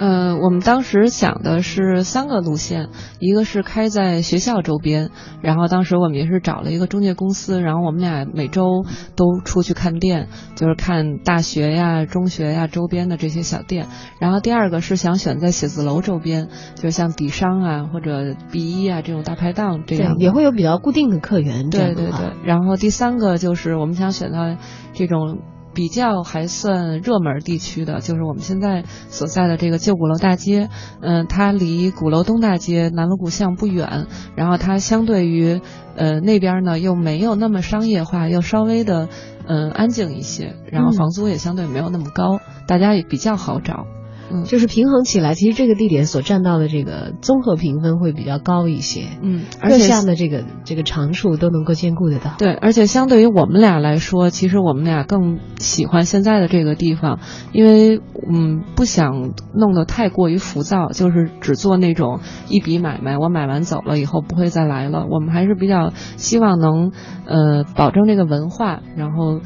[0.00, 2.88] 呃，我们当时想的是三个路线，
[3.18, 5.10] 一个是开在学校周边，
[5.42, 13.88] 然后当时我们也是找了一个中介公司，然后我们俩每周都出去看店，就是看大学呀、中学呀周边的这些小店。
[14.18, 21.68] 然后第二个是想选在写字楼周边，就是像底商啊或者 B 一啊这种大排档这样的，也会有比较固定的客源。
[21.68, 24.56] 对对对，然后第三个就是我们想选到
[24.94, 25.40] 这种
[25.80, 30.68] 比较还算热门地区的，就是我们现在所在的这个旧鼓楼大街。
[31.00, 34.06] 嗯、它离鼓楼东大街、南锣鼓巷不远，
[34.36, 35.62] 然后它相对于
[35.96, 39.08] 呃那边呢又没有那么商业化，又稍微的
[39.46, 43.86] 嗯、呃安静一些，然后嗯房租也相对没有那么高，大家也比较好找。
[44.30, 52.34] 嗯就是平衡起来，其实这个地点所占到的这个综合评分会比较高一些，嗯，而各且项的这个这个长处都能够兼顾得到。
[52.38, 57.18] 对，而且相对于我们俩来说，其实我们俩更喜欢现在的这个地方，
[57.52, 58.00] 因为
[58.30, 65.06] 嗯不想弄得太过于浮躁，就是只做那种一笔买卖，我买完走了以后不会再来了。
[65.10, 66.92] 我们还是比较希望能
[67.26, 69.40] 呃保证这个文化，然后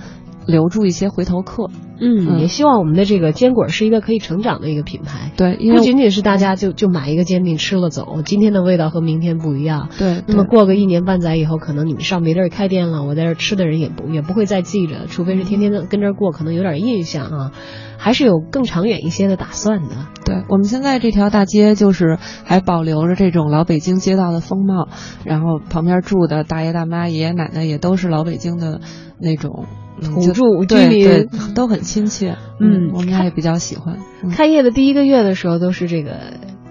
[0.46, 1.70] 留住一些回头客。
[2.00, 5.30] 嗯，嗯也希望我们的这个坚果是一个可以成长的一个品牌。
[5.36, 9.88] 对，因为不仅仅是大家就就买一个煎饼吃了走，今天的味道和明天不一样。
[9.96, 17.52] 对，那么过个一年半载以后，可能你们上别地儿开店了，我在这儿吃的人也不也不会再记着，除非是天天的跟这儿过，可能有点印象啊，
[17.96, 19.94] 还是有更长远一些的打算的。
[20.24, 24.88] 对我们现在这条大街就是还保留着这种老北京街道的风貌，
[25.24, 28.80] 然后旁边住的大爷大妈、爷爷奶奶也都是老北京的
[29.20, 29.66] 那种
[30.04, 32.36] 土著居对民对，都很亲切。
[32.60, 33.98] 嗯我们俩也比较喜欢。
[34.22, 36.12] 嗯开业的第一个月的时候，都是这个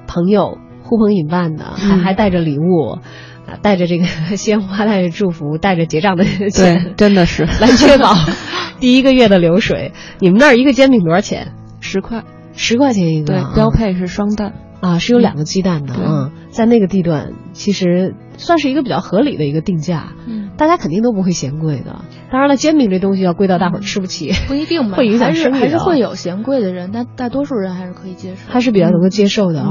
[0.08, 3.00] 朋友呼朋引伴的，还嗯还带着礼物，
[3.46, 4.06] 啊，带着这个
[4.38, 8.14] 鲜花，带着祝福，带着结账的对钱，，真的是来确保
[8.80, 9.92] 第一个月的流水。
[10.20, 11.54] 你们那儿一个煎饼多少钱？
[11.80, 12.24] 十块，
[12.54, 14.54] 十块钱一个对啊，，标配是双蛋。
[14.84, 22.02] 啊，是有两个鸡蛋的，对嗯，在那个地段其实算是一个比较合理的一个定价，嗯，大家肯定都不会嫌贵的。
[22.30, 28.52] 当然了，煎饼这东西要贵到大伙儿吃不起，不一定吧， 会影响还是还是会有嫌贵的人，但大多数人还是可以接受。
[28.52, 29.70] 还是比较能够接受的啊。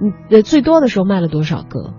[0.00, 1.92] 嗯，呃，最多的时候卖了多少个？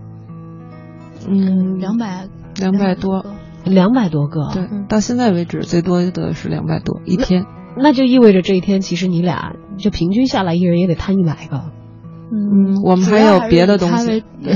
[1.28, 2.28] 嗯，两百
[2.58, 3.26] 两百多，
[3.66, 4.52] 两百多个。
[4.54, 7.46] 对，到现在为止最多的是两百多一天。
[7.78, 11.72] 那就意味着这一天其实你俩就平均下来，一人也得摊一百个。
[12.32, 14.24] 嗯，我们还有别的东西。
[14.44, 14.56] 对，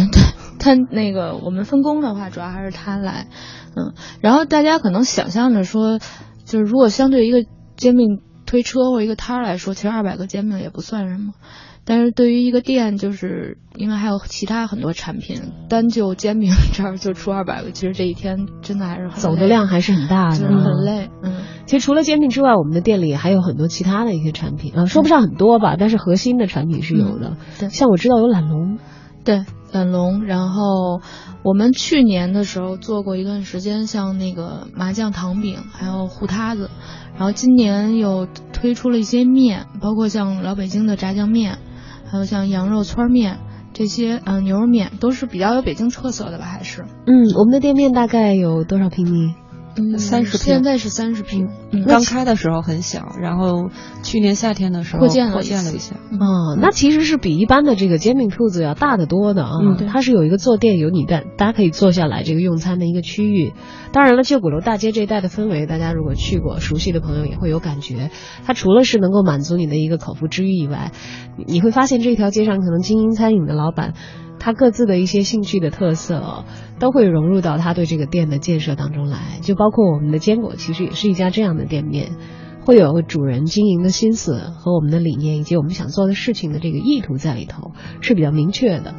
[0.59, 3.27] 他那个我们分工的话，主要还是他来，
[3.75, 5.99] 嗯，然后大家可能想象着说，
[6.45, 7.45] 就是如果相对一个
[7.77, 11.33] 煎饼推车或一个摊儿来说，其实二百个煎饼也不算什么。
[11.85, 21.09] 但是对于一个店，就是因为还有其他很多产品，单就煎饼这儿就出二百个，其实这一天真的还是很累走的量还是很大的，就是很累。
[21.23, 27.27] 嗯，其实除了煎饼之外，我们的店里还有很多其他的一些产品啊，说不上很多吧，但是核心的产品是有的。
[27.29, 28.79] 嗯对像我知道有懒龙，
[29.23, 30.25] 对，懒龙。
[30.25, 30.99] 然后
[31.43, 36.71] 我们去年的时候做过一段时间，像那个麻酱糖饼，还有糊塌子。
[37.15, 41.59] 然后今年又推出了一些面，包括像老北京的炸酱面，
[42.09, 43.37] 还有像羊肉汆面
[43.73, 46.45] 这些，嗯、呃，牛肉面都是比较有北京特色的吧？
[46.45, 46.81] 还是？
[47.05, 49.35] 嗯，我们的店面大概有多少平米？
[49.75, 51.49] 嗯，30平现在是三十平。
[51.71, 53.69] 嗯，刚开的时候很小，然后
[54.03, 55.95] 去年夏天的时候扩建了扩一次建了一下。
[55.95, 59.51] 哦，那其实是比一般的这个煎饼铺子要大得多的啊。
[59.61, 63.53] 嗯对它是有一个坐垫，有你的，大家可以坐下来这个用餐的一个区域。
[63.91, 68.09] 当然了，旧鼓楼大街这一带的氛围，大家如果去过，熟悉的朋友也会有感觉。
[68.45, 70.91] 它除了是能够满足你的一个口腹之欲以外，
[71.37, 73.93] 你你会发现这条街上可能经营餐饮的老板。
[74.39, 76.45] 他各自的一些兴趣的特色、
[76.79, 79.39] 都会融入到他对这个店的建设当中来。
[79.41, 82.11] 就包括我们的坚果，其实也是一家这样的店面。
[82.65, 88.93] 会有主人经营的心思和我们的理念以及我们想做的事情的这个意图在里头是比较明确的。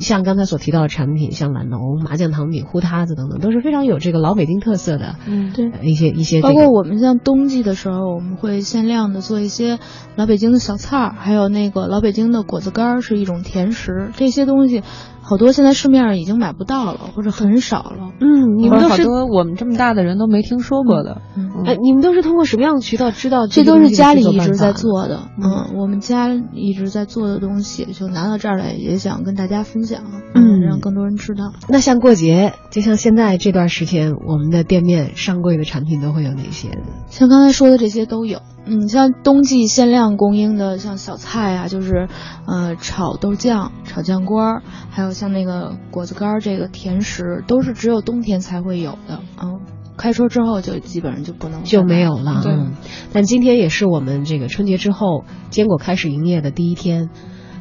[0.00, 5.16] 像刚才所提到的产品，像懒农、麻酱糖饼、糊塌子等等，都是非常有这个老北京特色的。
[5.26, 9.78] 嗯，对，一些一些、这个，包括我们像冬季的时候，我们会限量的做一些
[10.16, 14.82] 老北京的小菜儿，还有那个老北京的果子干儿是一种甜食，这些东西
[15.28, 18.12] 好多现在市面上已经买不到了，或者很少了。
[18.18, 21.20] 嗯，你们都是多我们这么大的人都没听说过的。
[21.36, 30.02] 嗯哎，你们都是通过什么样的渠道知道这个东西的都是家里一直在做的，嗯嗯，我们家一直在做的东西，就拿到这儿来，也想跟大家分享，
[30.34, 31.52] 嗯让更多人知道。
[31.68, 36.70] 那像过节，就像现在这段时间，我们的店面上柜的产品都会有哪些？
[37.08, 42.08] 像刚才说的这些都有，嗯，像冬季限量供应的，像小菜啊，就是
[42.46, 49.60] 呃炒豆酱、炒酱瓜儿，还有像那个果子干儿这个甜食，都是只有冬天才会有的，嗯，
[49.96, 52.42] 开春之后就基本上就不能就没有了。
[52.42, 52.72] 对，嗯，
[53.12, 57.08] 但今天也是我们这个春节之后坚果开始营业的第一天，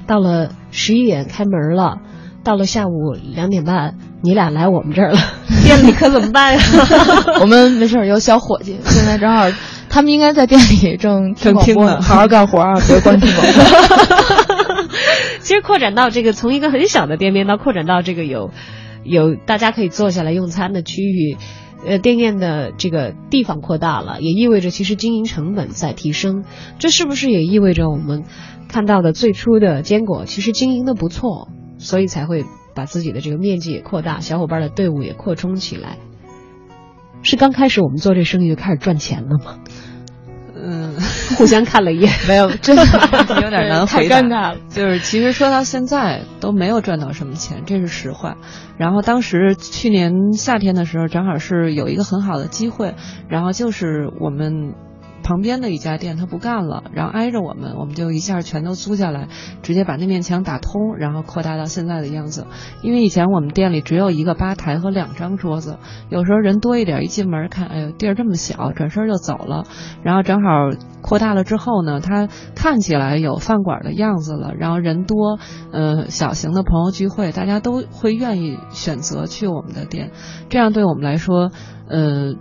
[0.06, 2.00] 到了十一点开门了。
[2.44, 5.20] 到了下午两点半，你俩来我们这儿了，
[5.66, 6.62] 店里可怎么办呀？
[7.42, 9.46] 我们没事儿有小伙计，现在正好，
[9.98, 14.88] 他们应该在店里正正听呢好好干活啊， 别光听广播。
[15.42, 18.52] 其实扩展到这个从一个很小的店面到扩展到这个有
[19.04, 21.38] 有大家可以坐下来用餐的区域，
[21.84, 26.44] 呃，店面的这个地方扩大了，也意味着其实经营成本在提升。
[26.78, 28.24] 这是不是也意味着我们
[28.70, 31.48] 看到的最初的坚果其实经营的不错，
[31.80, 32.46] 所以才会
[32.76, 35.98] 把自己的这个面积也扩大，小伙伴的队伍也扩充起来？
[37.24, 39.58] 是刚开始我们做这生意就开始赚钱了吗？
[40.98, 41.04] 嗯，
[41.38, 42.84] 互相看了一眼， 没有，真的
[43.42, 44.22] 有点难太回答。
[44.22, 44.58] 尴尬了。
[44.70, 48.36] 就是其实说到现在都没有赚到什么钱，这是实话。
[48.78, 52.96] 然后当时去年夏天的时候，正好是有一个很好的机会，
[53.30, 54.74] 然后就是我们。
[55.28, 59.28] 旁边的一家店他不干了，然后挨着我们，我们就一下全都租下来，
[59.62, 62.48] 直接把那面墙打通，然后扩大到现在的样子。
[62.82, 69.66] 因为以前我们店里只有一个吧台和两张桌子，有时候人多一点，一进门看，哎呦地儿这么小，转身就走了。
[70.02, 70.50] 然后正好
[71.02, 75.40] 扩大了之后呢，它看起来有饭馆的样子了，然后人多，
[75.74, 80.12] 呃，小型的朋友聚会，大家都会愿意选择去我们的店，
[80.48, 81.52] 这样对我们来说，
[81.90, 82.34] 呃。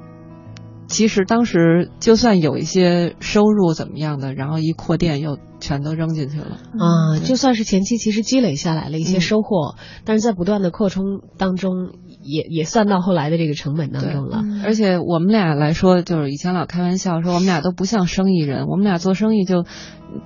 [0.89, 6.59] 其实当时就算有一些收入怎么样的，然后一扩店又全都扔进去了。
[6.79, 9.75] 啊，就算是前期其实积累下来了一些收获，
[10.05, 11.91] 但是在不断的扩充当中，
[12.23, 14.43] 也也算到后来的这个成本当中了。
[14.65, 19.65] 而且我们俩来说，就是以前老开玩笑说我们俩都不像生意人，我们俩做生意就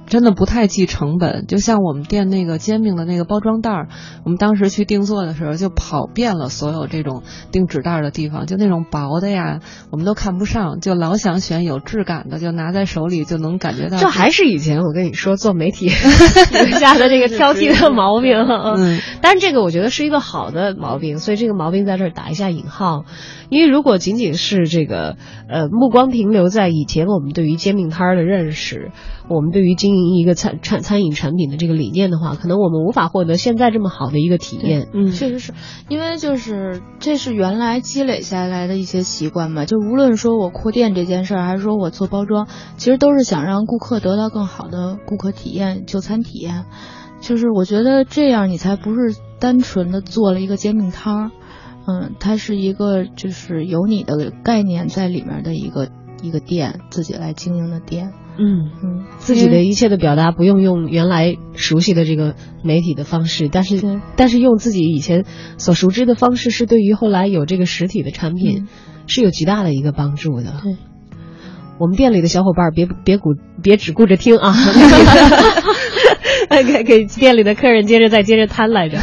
[0.07, 1.47] 真的不太计成本。
[1.47, 3.89] 就像我们店那个煎饼的那个包装袋儿，
[4.25, 7.23] 我们当时去定做的时候，就跑遍了所有这种
[7.53, 9.61] 订纸袋儿的地方，就那种薄的呀，
[9.91, 13.99] 我们都看不上，就老想选有质感的，就拿在手里就能感觉到。
[13.99, 15.89] 这还是以前我跟你说做媒体
[16.53, 18.37] 留下的这个挑剔的毛病。
[18.41, 23.05] 嗯，但是这个我觉得是一个好的毛病，所以这个毛病在这儿打一下引号。
[23.49, 25.17] 因为如果仅仅是这个
[25.49, 28.93] 呃目光停留在以前我们对于煎饼摊儿的认识，
[29.31, 34.89] 我们对于经营一个餐餐餐饮产品的这个理念的话，可能我们无法获得现在这么好的一个体验。
[34.93, 35.55] 嗯，确实是
[35.89, 46.65] 因为就是这是原来积累下来的一些习惯嘛，就无论说我扩店这件事儿，还是说我做包装，其实都是想让顾客得到更好的顾客体验、就餐体验。
[47.21, 51.31] 就是我觉得这样你才不是单纯的做了一个煎饼摊儿，
[51.87, 55.89] 嗯，它是一个就是有你的概念在里面的一个
[56.23, 58.13] 一个店，自己来经营的店。
[58.41, 62.35] 嗯嗯，自己的一切的表达不用用原来熟悉的这个
[62.65, 65.27] 媒体的方式，但是但是用自己以前
[65.59, 68.69] 所熟知的方式，是对于后来有这个实体的产品、嗯
[69.07, 70.61] 是有极大的一个帮助的。
[70.63, 70.77] 对，
[71.81, 73.31] 我们店里的小伙伴别别顾
[73.61, 74.55] 别只顾着听啊，
[76.65, 78.99] 给给店里的客人接着再接着摊来着。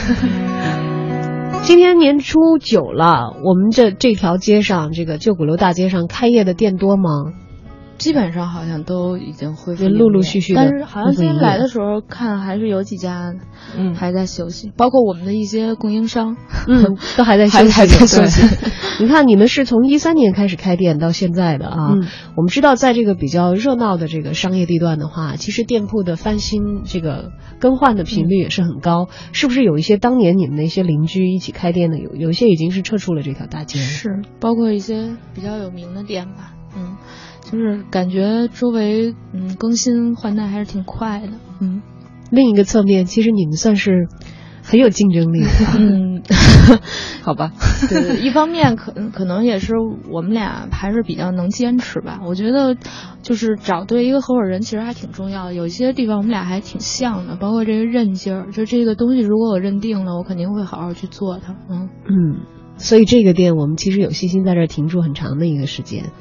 [1.63, 7.33] 今天年初九了，我们这这条街上，这个旧鼓楼大街上开业的店多吗？
[7.97, 13.33] 基本上好像都已经恢复陆陆续续地但是好像今天来的时候看还是有几家，
[13.77, 16.37] 嗯还在休息，包括我们的一些供应商，
[16.67, 18.41] 嗯， 都还在休息，还还在休息。
[18.99, 21.93] 你看，你们是从一三年开始开店到现在的啊。
[21.93, 29.07] 嗯我们知道，在这个比较热闹的这个商业地段的话，其实店铺的翻新、这个更换的频率也是很高。
[29.31, 33.79] 是不是有一些当年你们的一些邻居一起开店的，有有一些已经是撤出了这条大街？
[33.79, 36.95] 是，包括一些比较有名的店吧，嗯，
[37.49, 41.29] 就是感觉周围嗯更新换代还是挺快的，
[41.61, 41.81] 嗯。
[42.29, 44.09] 另一个侧面，其实你们算是
[44.61, 45.45] 很有竞争力。
[45.79, 46.21] 嗯，
[47.23, 47.53] 好吧。
[47.87, 49.75] 对，一方面可可能也是
[50.11, 52.19] 我们俩还是比较能坚持吧。
[52.25, 52.75] 我觉得
[53.21, 55.53] 就是找对一个合伙人其实还挺重要的。
[55.53, 58.51] 有一些地方我们俩还挺像的，包括这个韧劲儿。
[58.51, 61.55] 就这个东西，如果我认定了，我肯定会好好去做它。
[61.69, 62.41] 嗯嗯，
[62.75, 66.11] 所以这个店我们其实有信心在这儿停住很长的一个时间。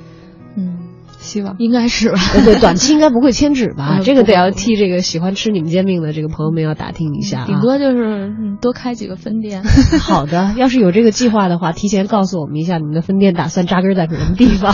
[0.56, 0.85] 嗯。
[1.26, 3.98] 希望应该是吧， 对，短期应该不会迁址吧？
[3.98, 7.46] 嗯这个得要替这个喜欢吃你们煎饼的这个朋友们要打听一下、啊。
[7.46, 9.62] 顶多就是嗯多开几个分店。
[10.00, 14.72] 好的， 要是有这个计划的话，提前告诉我们一下，你们的分店打算扎根在什么地方？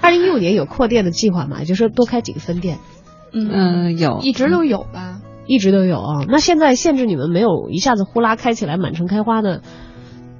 [0.00, 1.64] 二零一五年有扩店的计划吗？
[1.64, 2.78] 就说多开几个分店。
[3.32, 6.24] 嗯嗯，有，一直都有吧，一直都有啊。
[6.28, 9.60] 那现在限制你们没有一下子呼啦开起来满城开花的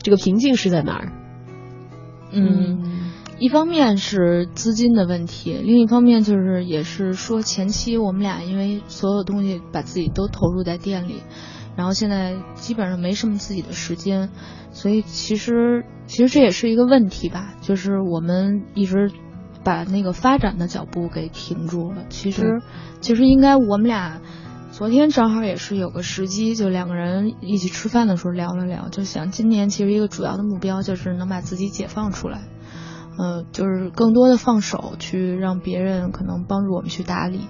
[0.02, 1.12] 这个瓶颈是在哪儿？
[2.30, 2.97] 嗯，
[3.38, 11.22] 一方面是资金的问题，另一方面就是也是说前期我们俩因为所有东西把自己都投入在店里，
[11.76, 14.30] 然后现在基本上没什么自己的时间，
[14.72, 19.12] 所以其实其实这也是一个问题吧，就是我们一直
[19.62, 22.04] 把那个发展的脚步给停住了。
[22.08, 22.60] 其实
[23.00, 24.20] 其实应该我们俩。
[24.70, 32.42] 昨天正好也是有个时机，就两个人一起吃饭的时候聊了聊，就想今年其实一个主要的目标就是能把自己解放出来，
[33.18, 37.40] 呃，就是更多的放手，去让别人可能帮助我们去打理，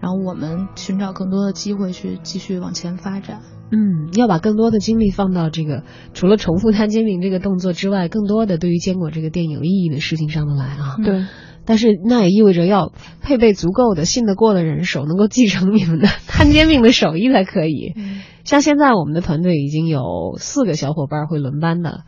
[0.00, 3.40] 然后我们寻找更多的机会去继续往前发展。
[3.72, 10.96] 嗯，要把更多的精力放到这个除了重复摊煎饼这个动作之外，更多的对于坚果这个店有意义的事情上的来啊。
[11.02, 11.24] 对。
[11.66, 17.94] 但是那也意味着要配备足够的信得过的人手，能够继承你们的 摊煎饼的手艺才可以。
[17.96, 22.00] 嗯、像现在我们的团队已经有四个小伙伴会轮班的，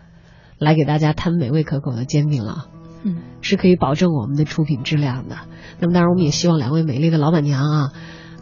[0.58, 2.66] 来给大家摊美味可口的煎饼了。
[3.06, 5.36] 嗯，是可以保证我们的出品质量的。
[5.78, 7.92] 那么当然，我们也希望两位美丽的老板娘啊，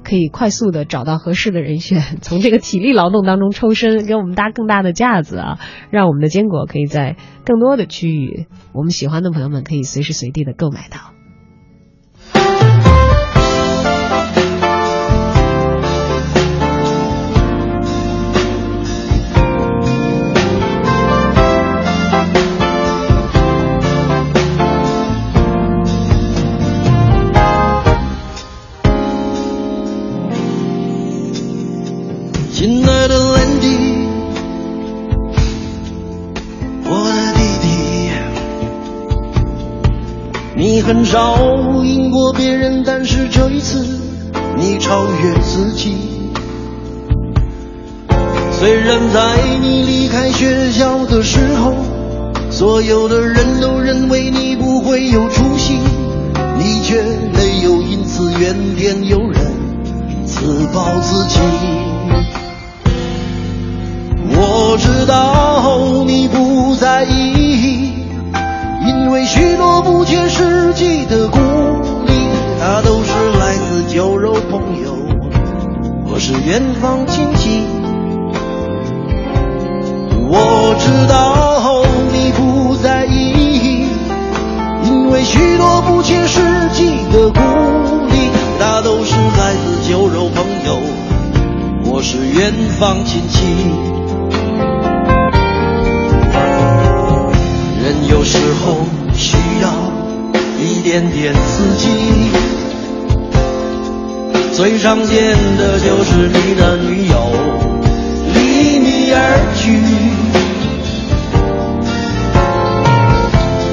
[0.02, 5.58] 可以快速的找到合适的人选， 从这个体力劳动当中抽身，给我们搭更大的架子啊，
[5.90, 11.12] 让我们的坚果可以在更多的区域，我们喜欢的朋友们可以随时随地的购买到。
[40.87, 41.35] 很少
[41.82, 43.87] 赢过别人，但是这一次
[44.55, 45.97] 你超越自己。
[48.53, 51.72] 虽然在你离开学校的时候，
[52.51, 55.78] 所有的人都认为你不会有出息，
[56.59, 59.41] 你却没有因此怨天尤人，
[60.26, 61.41] 自暴自弃。
[64.37, 66.53] 我知道你不
[76.45, 77.62] 远方亲戚。
[80.26, 83.87] 我知道你不在意，
[84.85, 86.41] 因为许多不切实
[86.72, 87.41] 际的鼓
[88.09, 90.80] 励，大都是来自酒肉朋友
[91.85, 93.45] 或是远方亲戚。
[97.82, 98.78] 人有时候
[99.14, 99.70] 需要
[100.59, 101.89] 一点点刺激，
[104.55, 107.32] 最常见的就是你的女友
[108.32, 109.72] 离你而去。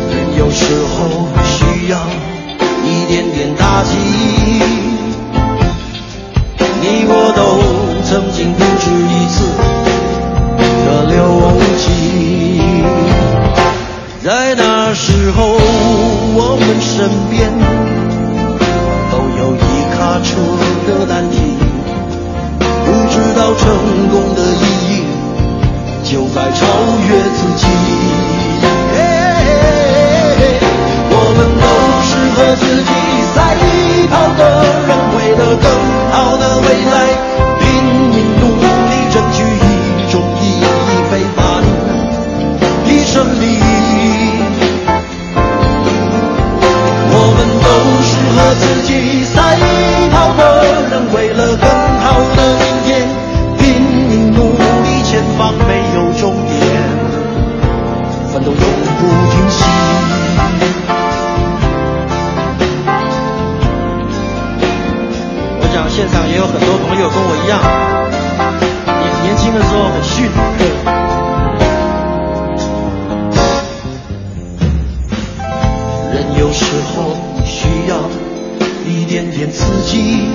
[0.10, 2.00] 人有时候需要
[2.84, 4.61] 一点点打击，
[66.52, 67.60] 很多朋友跟我一样，
[68.86, 70.30] 你年轻的时候很逊。
[76.14, 77.96] 人有时候需要
[78.86, 80.28] 一点点刺激，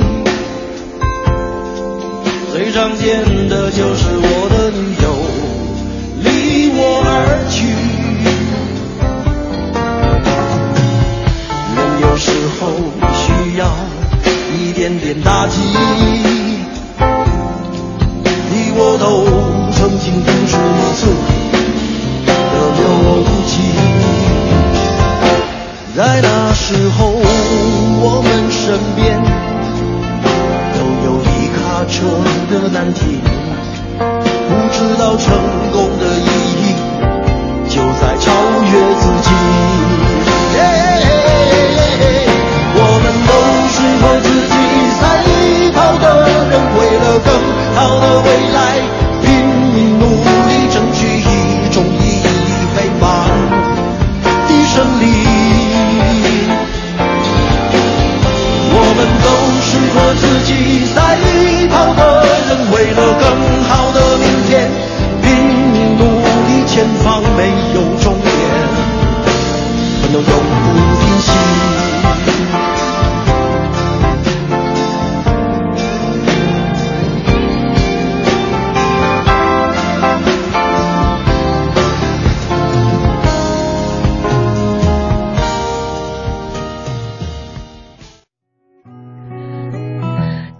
[2.50, 3.65] 最常见的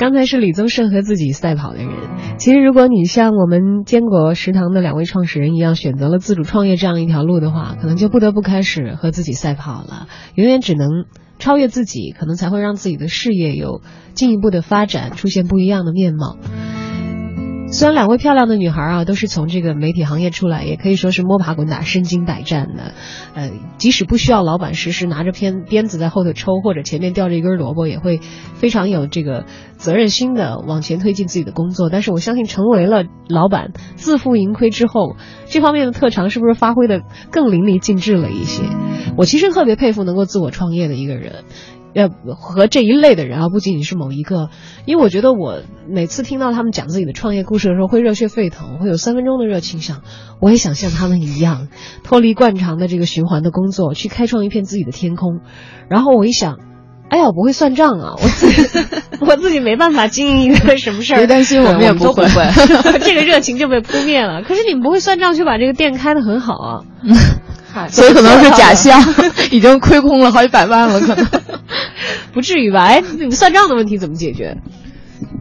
[0.07, 1.89] 刚才是李宗盛和自己赛跑的人。
[2.39, 10.07] 其实，如果你像我们坚果食堂的两位创始人一样，选择了自主创业这样一条路的话，可能就不得不开始和自己赛跑了。
[10.37, 11.07] 永远只能
[11.41, 13.83] 超越自己，可能才会让自己的事业有
[14.15, 16.37] 进一步的发展，出现不一样的面貌。
[17.69, 22.93] 虽然两位漂亮的女孩啊，都是从这个媒体行业出来，也可以说是摸爬滚打、身经百战的。
[23.35, 28.21] 呃，即使不需要老板时时拿着鞭鞭子在后头抽，或者前面吊着一根萝卜，也会
[28.55, 29.45] 非常有这个
[29.77, 31.91] 责任心的往前推进自己的工作。
[31.91, 38.63] 但是我相信，成为了老板，自负盈亏之后，这方面的特长是不是发挥的更淋漓尽致了一些？
[39.19, 41.45] 我其实特别佩服能够自我创业的一个人。
[41.97, 44.51] 呃，和这一类的人啊，不仅仅是某一个，
[44.85, 50.03] 因为我觉得我每次听到他们讲自己的创业故事的时候，会热血沸腾，会有三分钟的热情，想
[50.39, 51.69] 我也想像他们一样，
[52.05, 55.41] 脱离惯常的这个循环的工作，去开创一片自己的天空。
[55.89, 56.59] 然后我一想，
[57.09, 58.69] 哎呀，我不会算账啊， 我自己
[59.21, 62.25] 我自己没办法经营一个什么事儿，别担心，我们也不会，
[63.05, 64.43] 这个热情就被扑灭了。
[64.43, 66.83] 可是你们不会算账，却把这个店开得很好啊。
[67.91, 69.03] 所以可能是假象，
[69.51, 71.27] 已经亏空了好几百万了，可能
[72.33, 72.85] 不至于吧？
[72.85, 74.57] 哎，你们算账的问题怎么解决？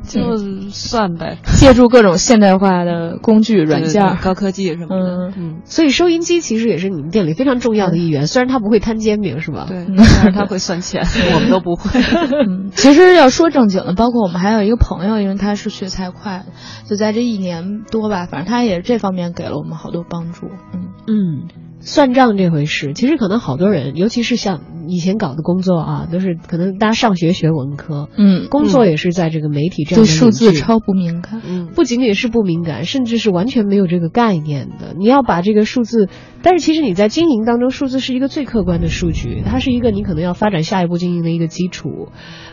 [0.07, 0.37] 就
[0.69, 5.31] 算呗， 借助各种现代化的工具、软件、高科技什么的。
[5.37, 9.65] 嗯，所以收音机其实也是你们店里非常重要的一员，虽然它不会摊煎饼，是吧？
[9.67, 11.03] 对，但是它会算钱，
[11.35, 11.99] 我们都不会。
[12.47, 16.45] 嗯，其实要说正经的，包括我们还有一个朋友，因为他是学财会的，
[16.87, 20.47] 就在这一年多吧，反正他也这方面给了我们好多帮助。
[20.73, 21.64] 嗯嗯。
[21.85, 34.95] 算账这回事，其实可能好多人，尤其是像以前搞的工作啊，都是可能大家上学学文科，嗯，工作也是在这个媒体这样的对数字超不敏感，嗯，不仅仅是不敏感，甚至是完全没有这个概念的。
[34.97, 36.09] 你要把这个数字，
[36.41, 42.09] 但是其实你在经营当中，数字是一个最客观的数据，它是一个你可能要发展下一步经营的一个基础，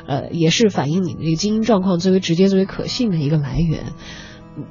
[0.07, 3.80] 呃，也是反映你的这个经营状况最为直接、最为可信的一个来源。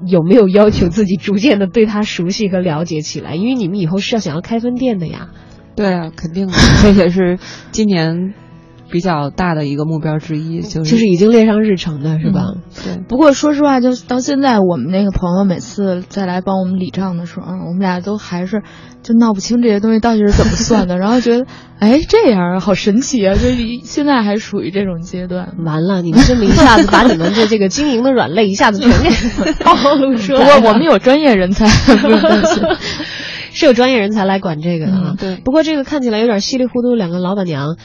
[0.05, 3.35] 有没有要求自己逐渐的对他熟悉和了解起来？
[3.35, 5.29] 因为你们以后是要想要开分店的呀。
[5.75, 6.53] 对啊，肯定的，
[6.83, 7.39] 这也是
[7.71, 8.33] 今年
[8.91, 12.53] 比较大的一个目标之一，就是就是已经列上日程的是吧？
[12.83, 13.01] 对。
[13.07, 18.61] 不过说实话，就到现在，我们那个朋友每次再来帮我们理账的时候，我们俩都还是
[19.01, 21.45] 就闹不清这些东西到底是怎么算的， 然后觉得
[21.79, 23.33] 哎这样好神奇啊！
[23.35, 23.41] 就
[23.83, 25.55] 现在还属于这种阶段。
[25.65, 29.09] 完了，你们这么一下子把你们的这个经营的软肋一下子全给
[29.63, 30.39] 暴露出来。
[30.39, 32.61] 不过我们有专业人才，不用担心。
[33.53, 35.15] 是有专业人才来管这个的啊。
[35.19, 35.35] 对。
[35.43, 37.75] 不过这个看起来有点稀里糊涂，两个老板娘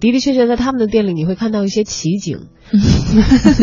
[0.00, 2.48] 的的确确在他们的店里，你会看到一些奇景，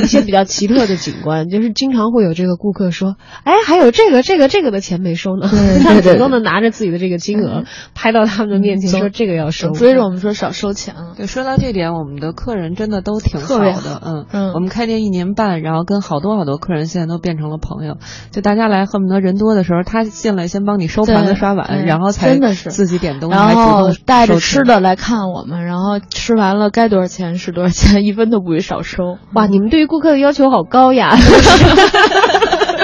[0.03, 7.63] 一些比较奇特的景观，就是经常会有这个顾客说：“哎，还有这个、这个、这个的钱没收呢。”对主动的拿着自己的这个金额
[7.93, 11.13] 拍到他们的面前说：“这个要收。”追着我们说少收钱了。
[11.17, 14.01] 对，说到这点，我们的客人真的都挺好的。
[14.03, 14.53] 嗯嗯。
[14.53, 17.97] 我们开店一年半，然后跟好多好多客人现在都变成了朋友。
[18.31, 29.17] 就大家来恨不得人多的时候，他进来先帮你收盘子、刷碗，然后才真的是自己点东西，然后带着吃的来看我们，然后吃完了该多少钱是多少钱，一分都不会少收。
[29.35, 31.09] 哇，你们对于顾客的要求好高呀！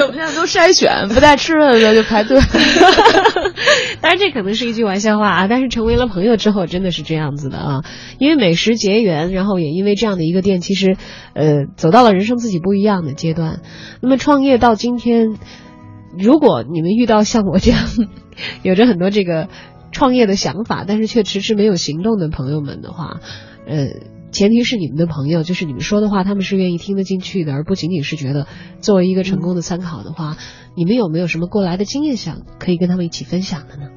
[0.02, 2.38] 我们现在们都筛选，不带吃的的就排队。
[4.02, 7.84] 当然，这可能是一句玩笑话啊，但是成为了朋友之后，真的是这样子的啊。
[8.18, 10.98] 因为美食结缘，然后也因为这样的一个店，其实
[11.34, 13.62] 呃走到了人生自己不一样的阶段。
[14.02, 15.38] 那么创业到今天，
[16.18, 17.80] 如果你们遇到像我这样
[18.64, 19.48] 有着很多这个
[19.92, 23.20] 创业的想法，但是却迟迟没有行动的朋友们的话，
[23.66, 23.88] 呃。
[24.32, 28.46] 前提是你们的朋友，就是你们说的话，他们是愿意听得进去的，而不仅仅是觉得
[28.80, 30.38] 作为一个成功的参考的话，
[30.76, 33.90] 你们有没有什么过来的经验想可以跟他们一起分享的呢？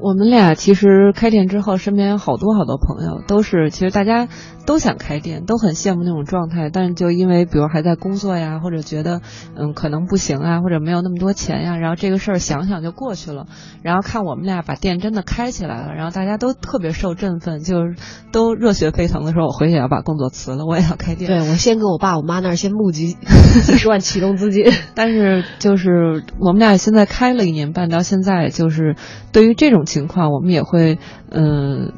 [0.00, 4.28] 我们俩其实开店之后，身边有好多好多朋友，都是其实大家
[4.66, 9.20] 都想开店，都很羡慕那种状态，但是就因为比如还在工作呀，或者觉得
[9.56, 13.46] 嗯可能不行啊，或者没有那么多钱呀，然后这个事儿想想就过去了。
[13.82, 17.94] 然后看我们俩把店真的开起来了，然后大家都特别受振奋，就是
[18.32, 21.30] 都热血沸腾的时候，我回去也要把工作辞了，我也要开店。
[21.30, 23.16] 对我先给我爸我妈那儿先募集
[23.64, 24.64] 几十万启动资金，
[24.96, 28.96] 但是就是我们俩现在开了一年半，到现在就是
[29.32, 29.83] 对于这种。
[29.84, 30.98] 情况我们也会，
[31.30, 31.92] 嗯，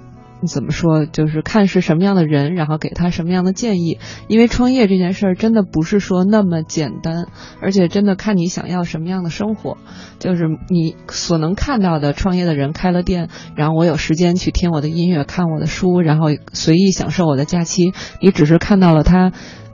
[0.47, 1.07] 怎么说？
[1.07, 3.99] 就是看是什么样的人，然后给他什么样的建议。
[4.28, 7.26] 因为创业这件事儿真的不是说那么简单，
[7.61, 9.78] 而且真的看你想要什么样的生活。
[10.18, 17.93] 就是你所能看到的创业的人开了店，然后我有时间去听我的音乐、看我的书，然后随意享受我的假期。
[18.20, 19.32] 你只是看到了他。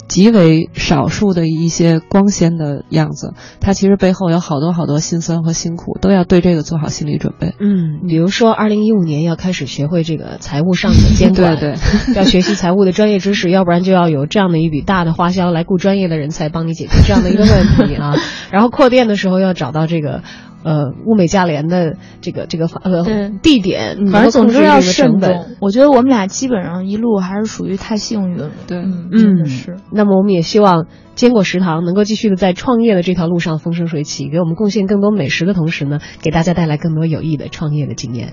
[0.09, 7.55] 极为少数的一些光鲜的样子，它其实背后有好多好多辛酸和辛苦，都要对这个做好心理准备。
[7.59, 11.75] 嗯，比如说，二零一五年要开始学会这个财务上的监管， 对
[12.07, 18.15] 对，要学习财务的专业知识，要不然就要有这样的一笔大的花销来雇专业的人才帮你解决这样的一个问题啊。
[18.53, 20.23] 然后扩店的时候要找到这个。
[20.63, 25.47] 呃，物美价廉的这个这个呃地点，反正总之要慎重。
[25.61, 28.51] 我觉得我们俩基本上一路还是属于太幸运了。
[28.67, 29.77] 对，嗯，是。
[29.91, 38.33] 那么我们也希望坚果食堂能够继续的在创业的这条路上风生水起，给我们贡献更多美食的同时呢，给大家带来更多有益的创业的经验。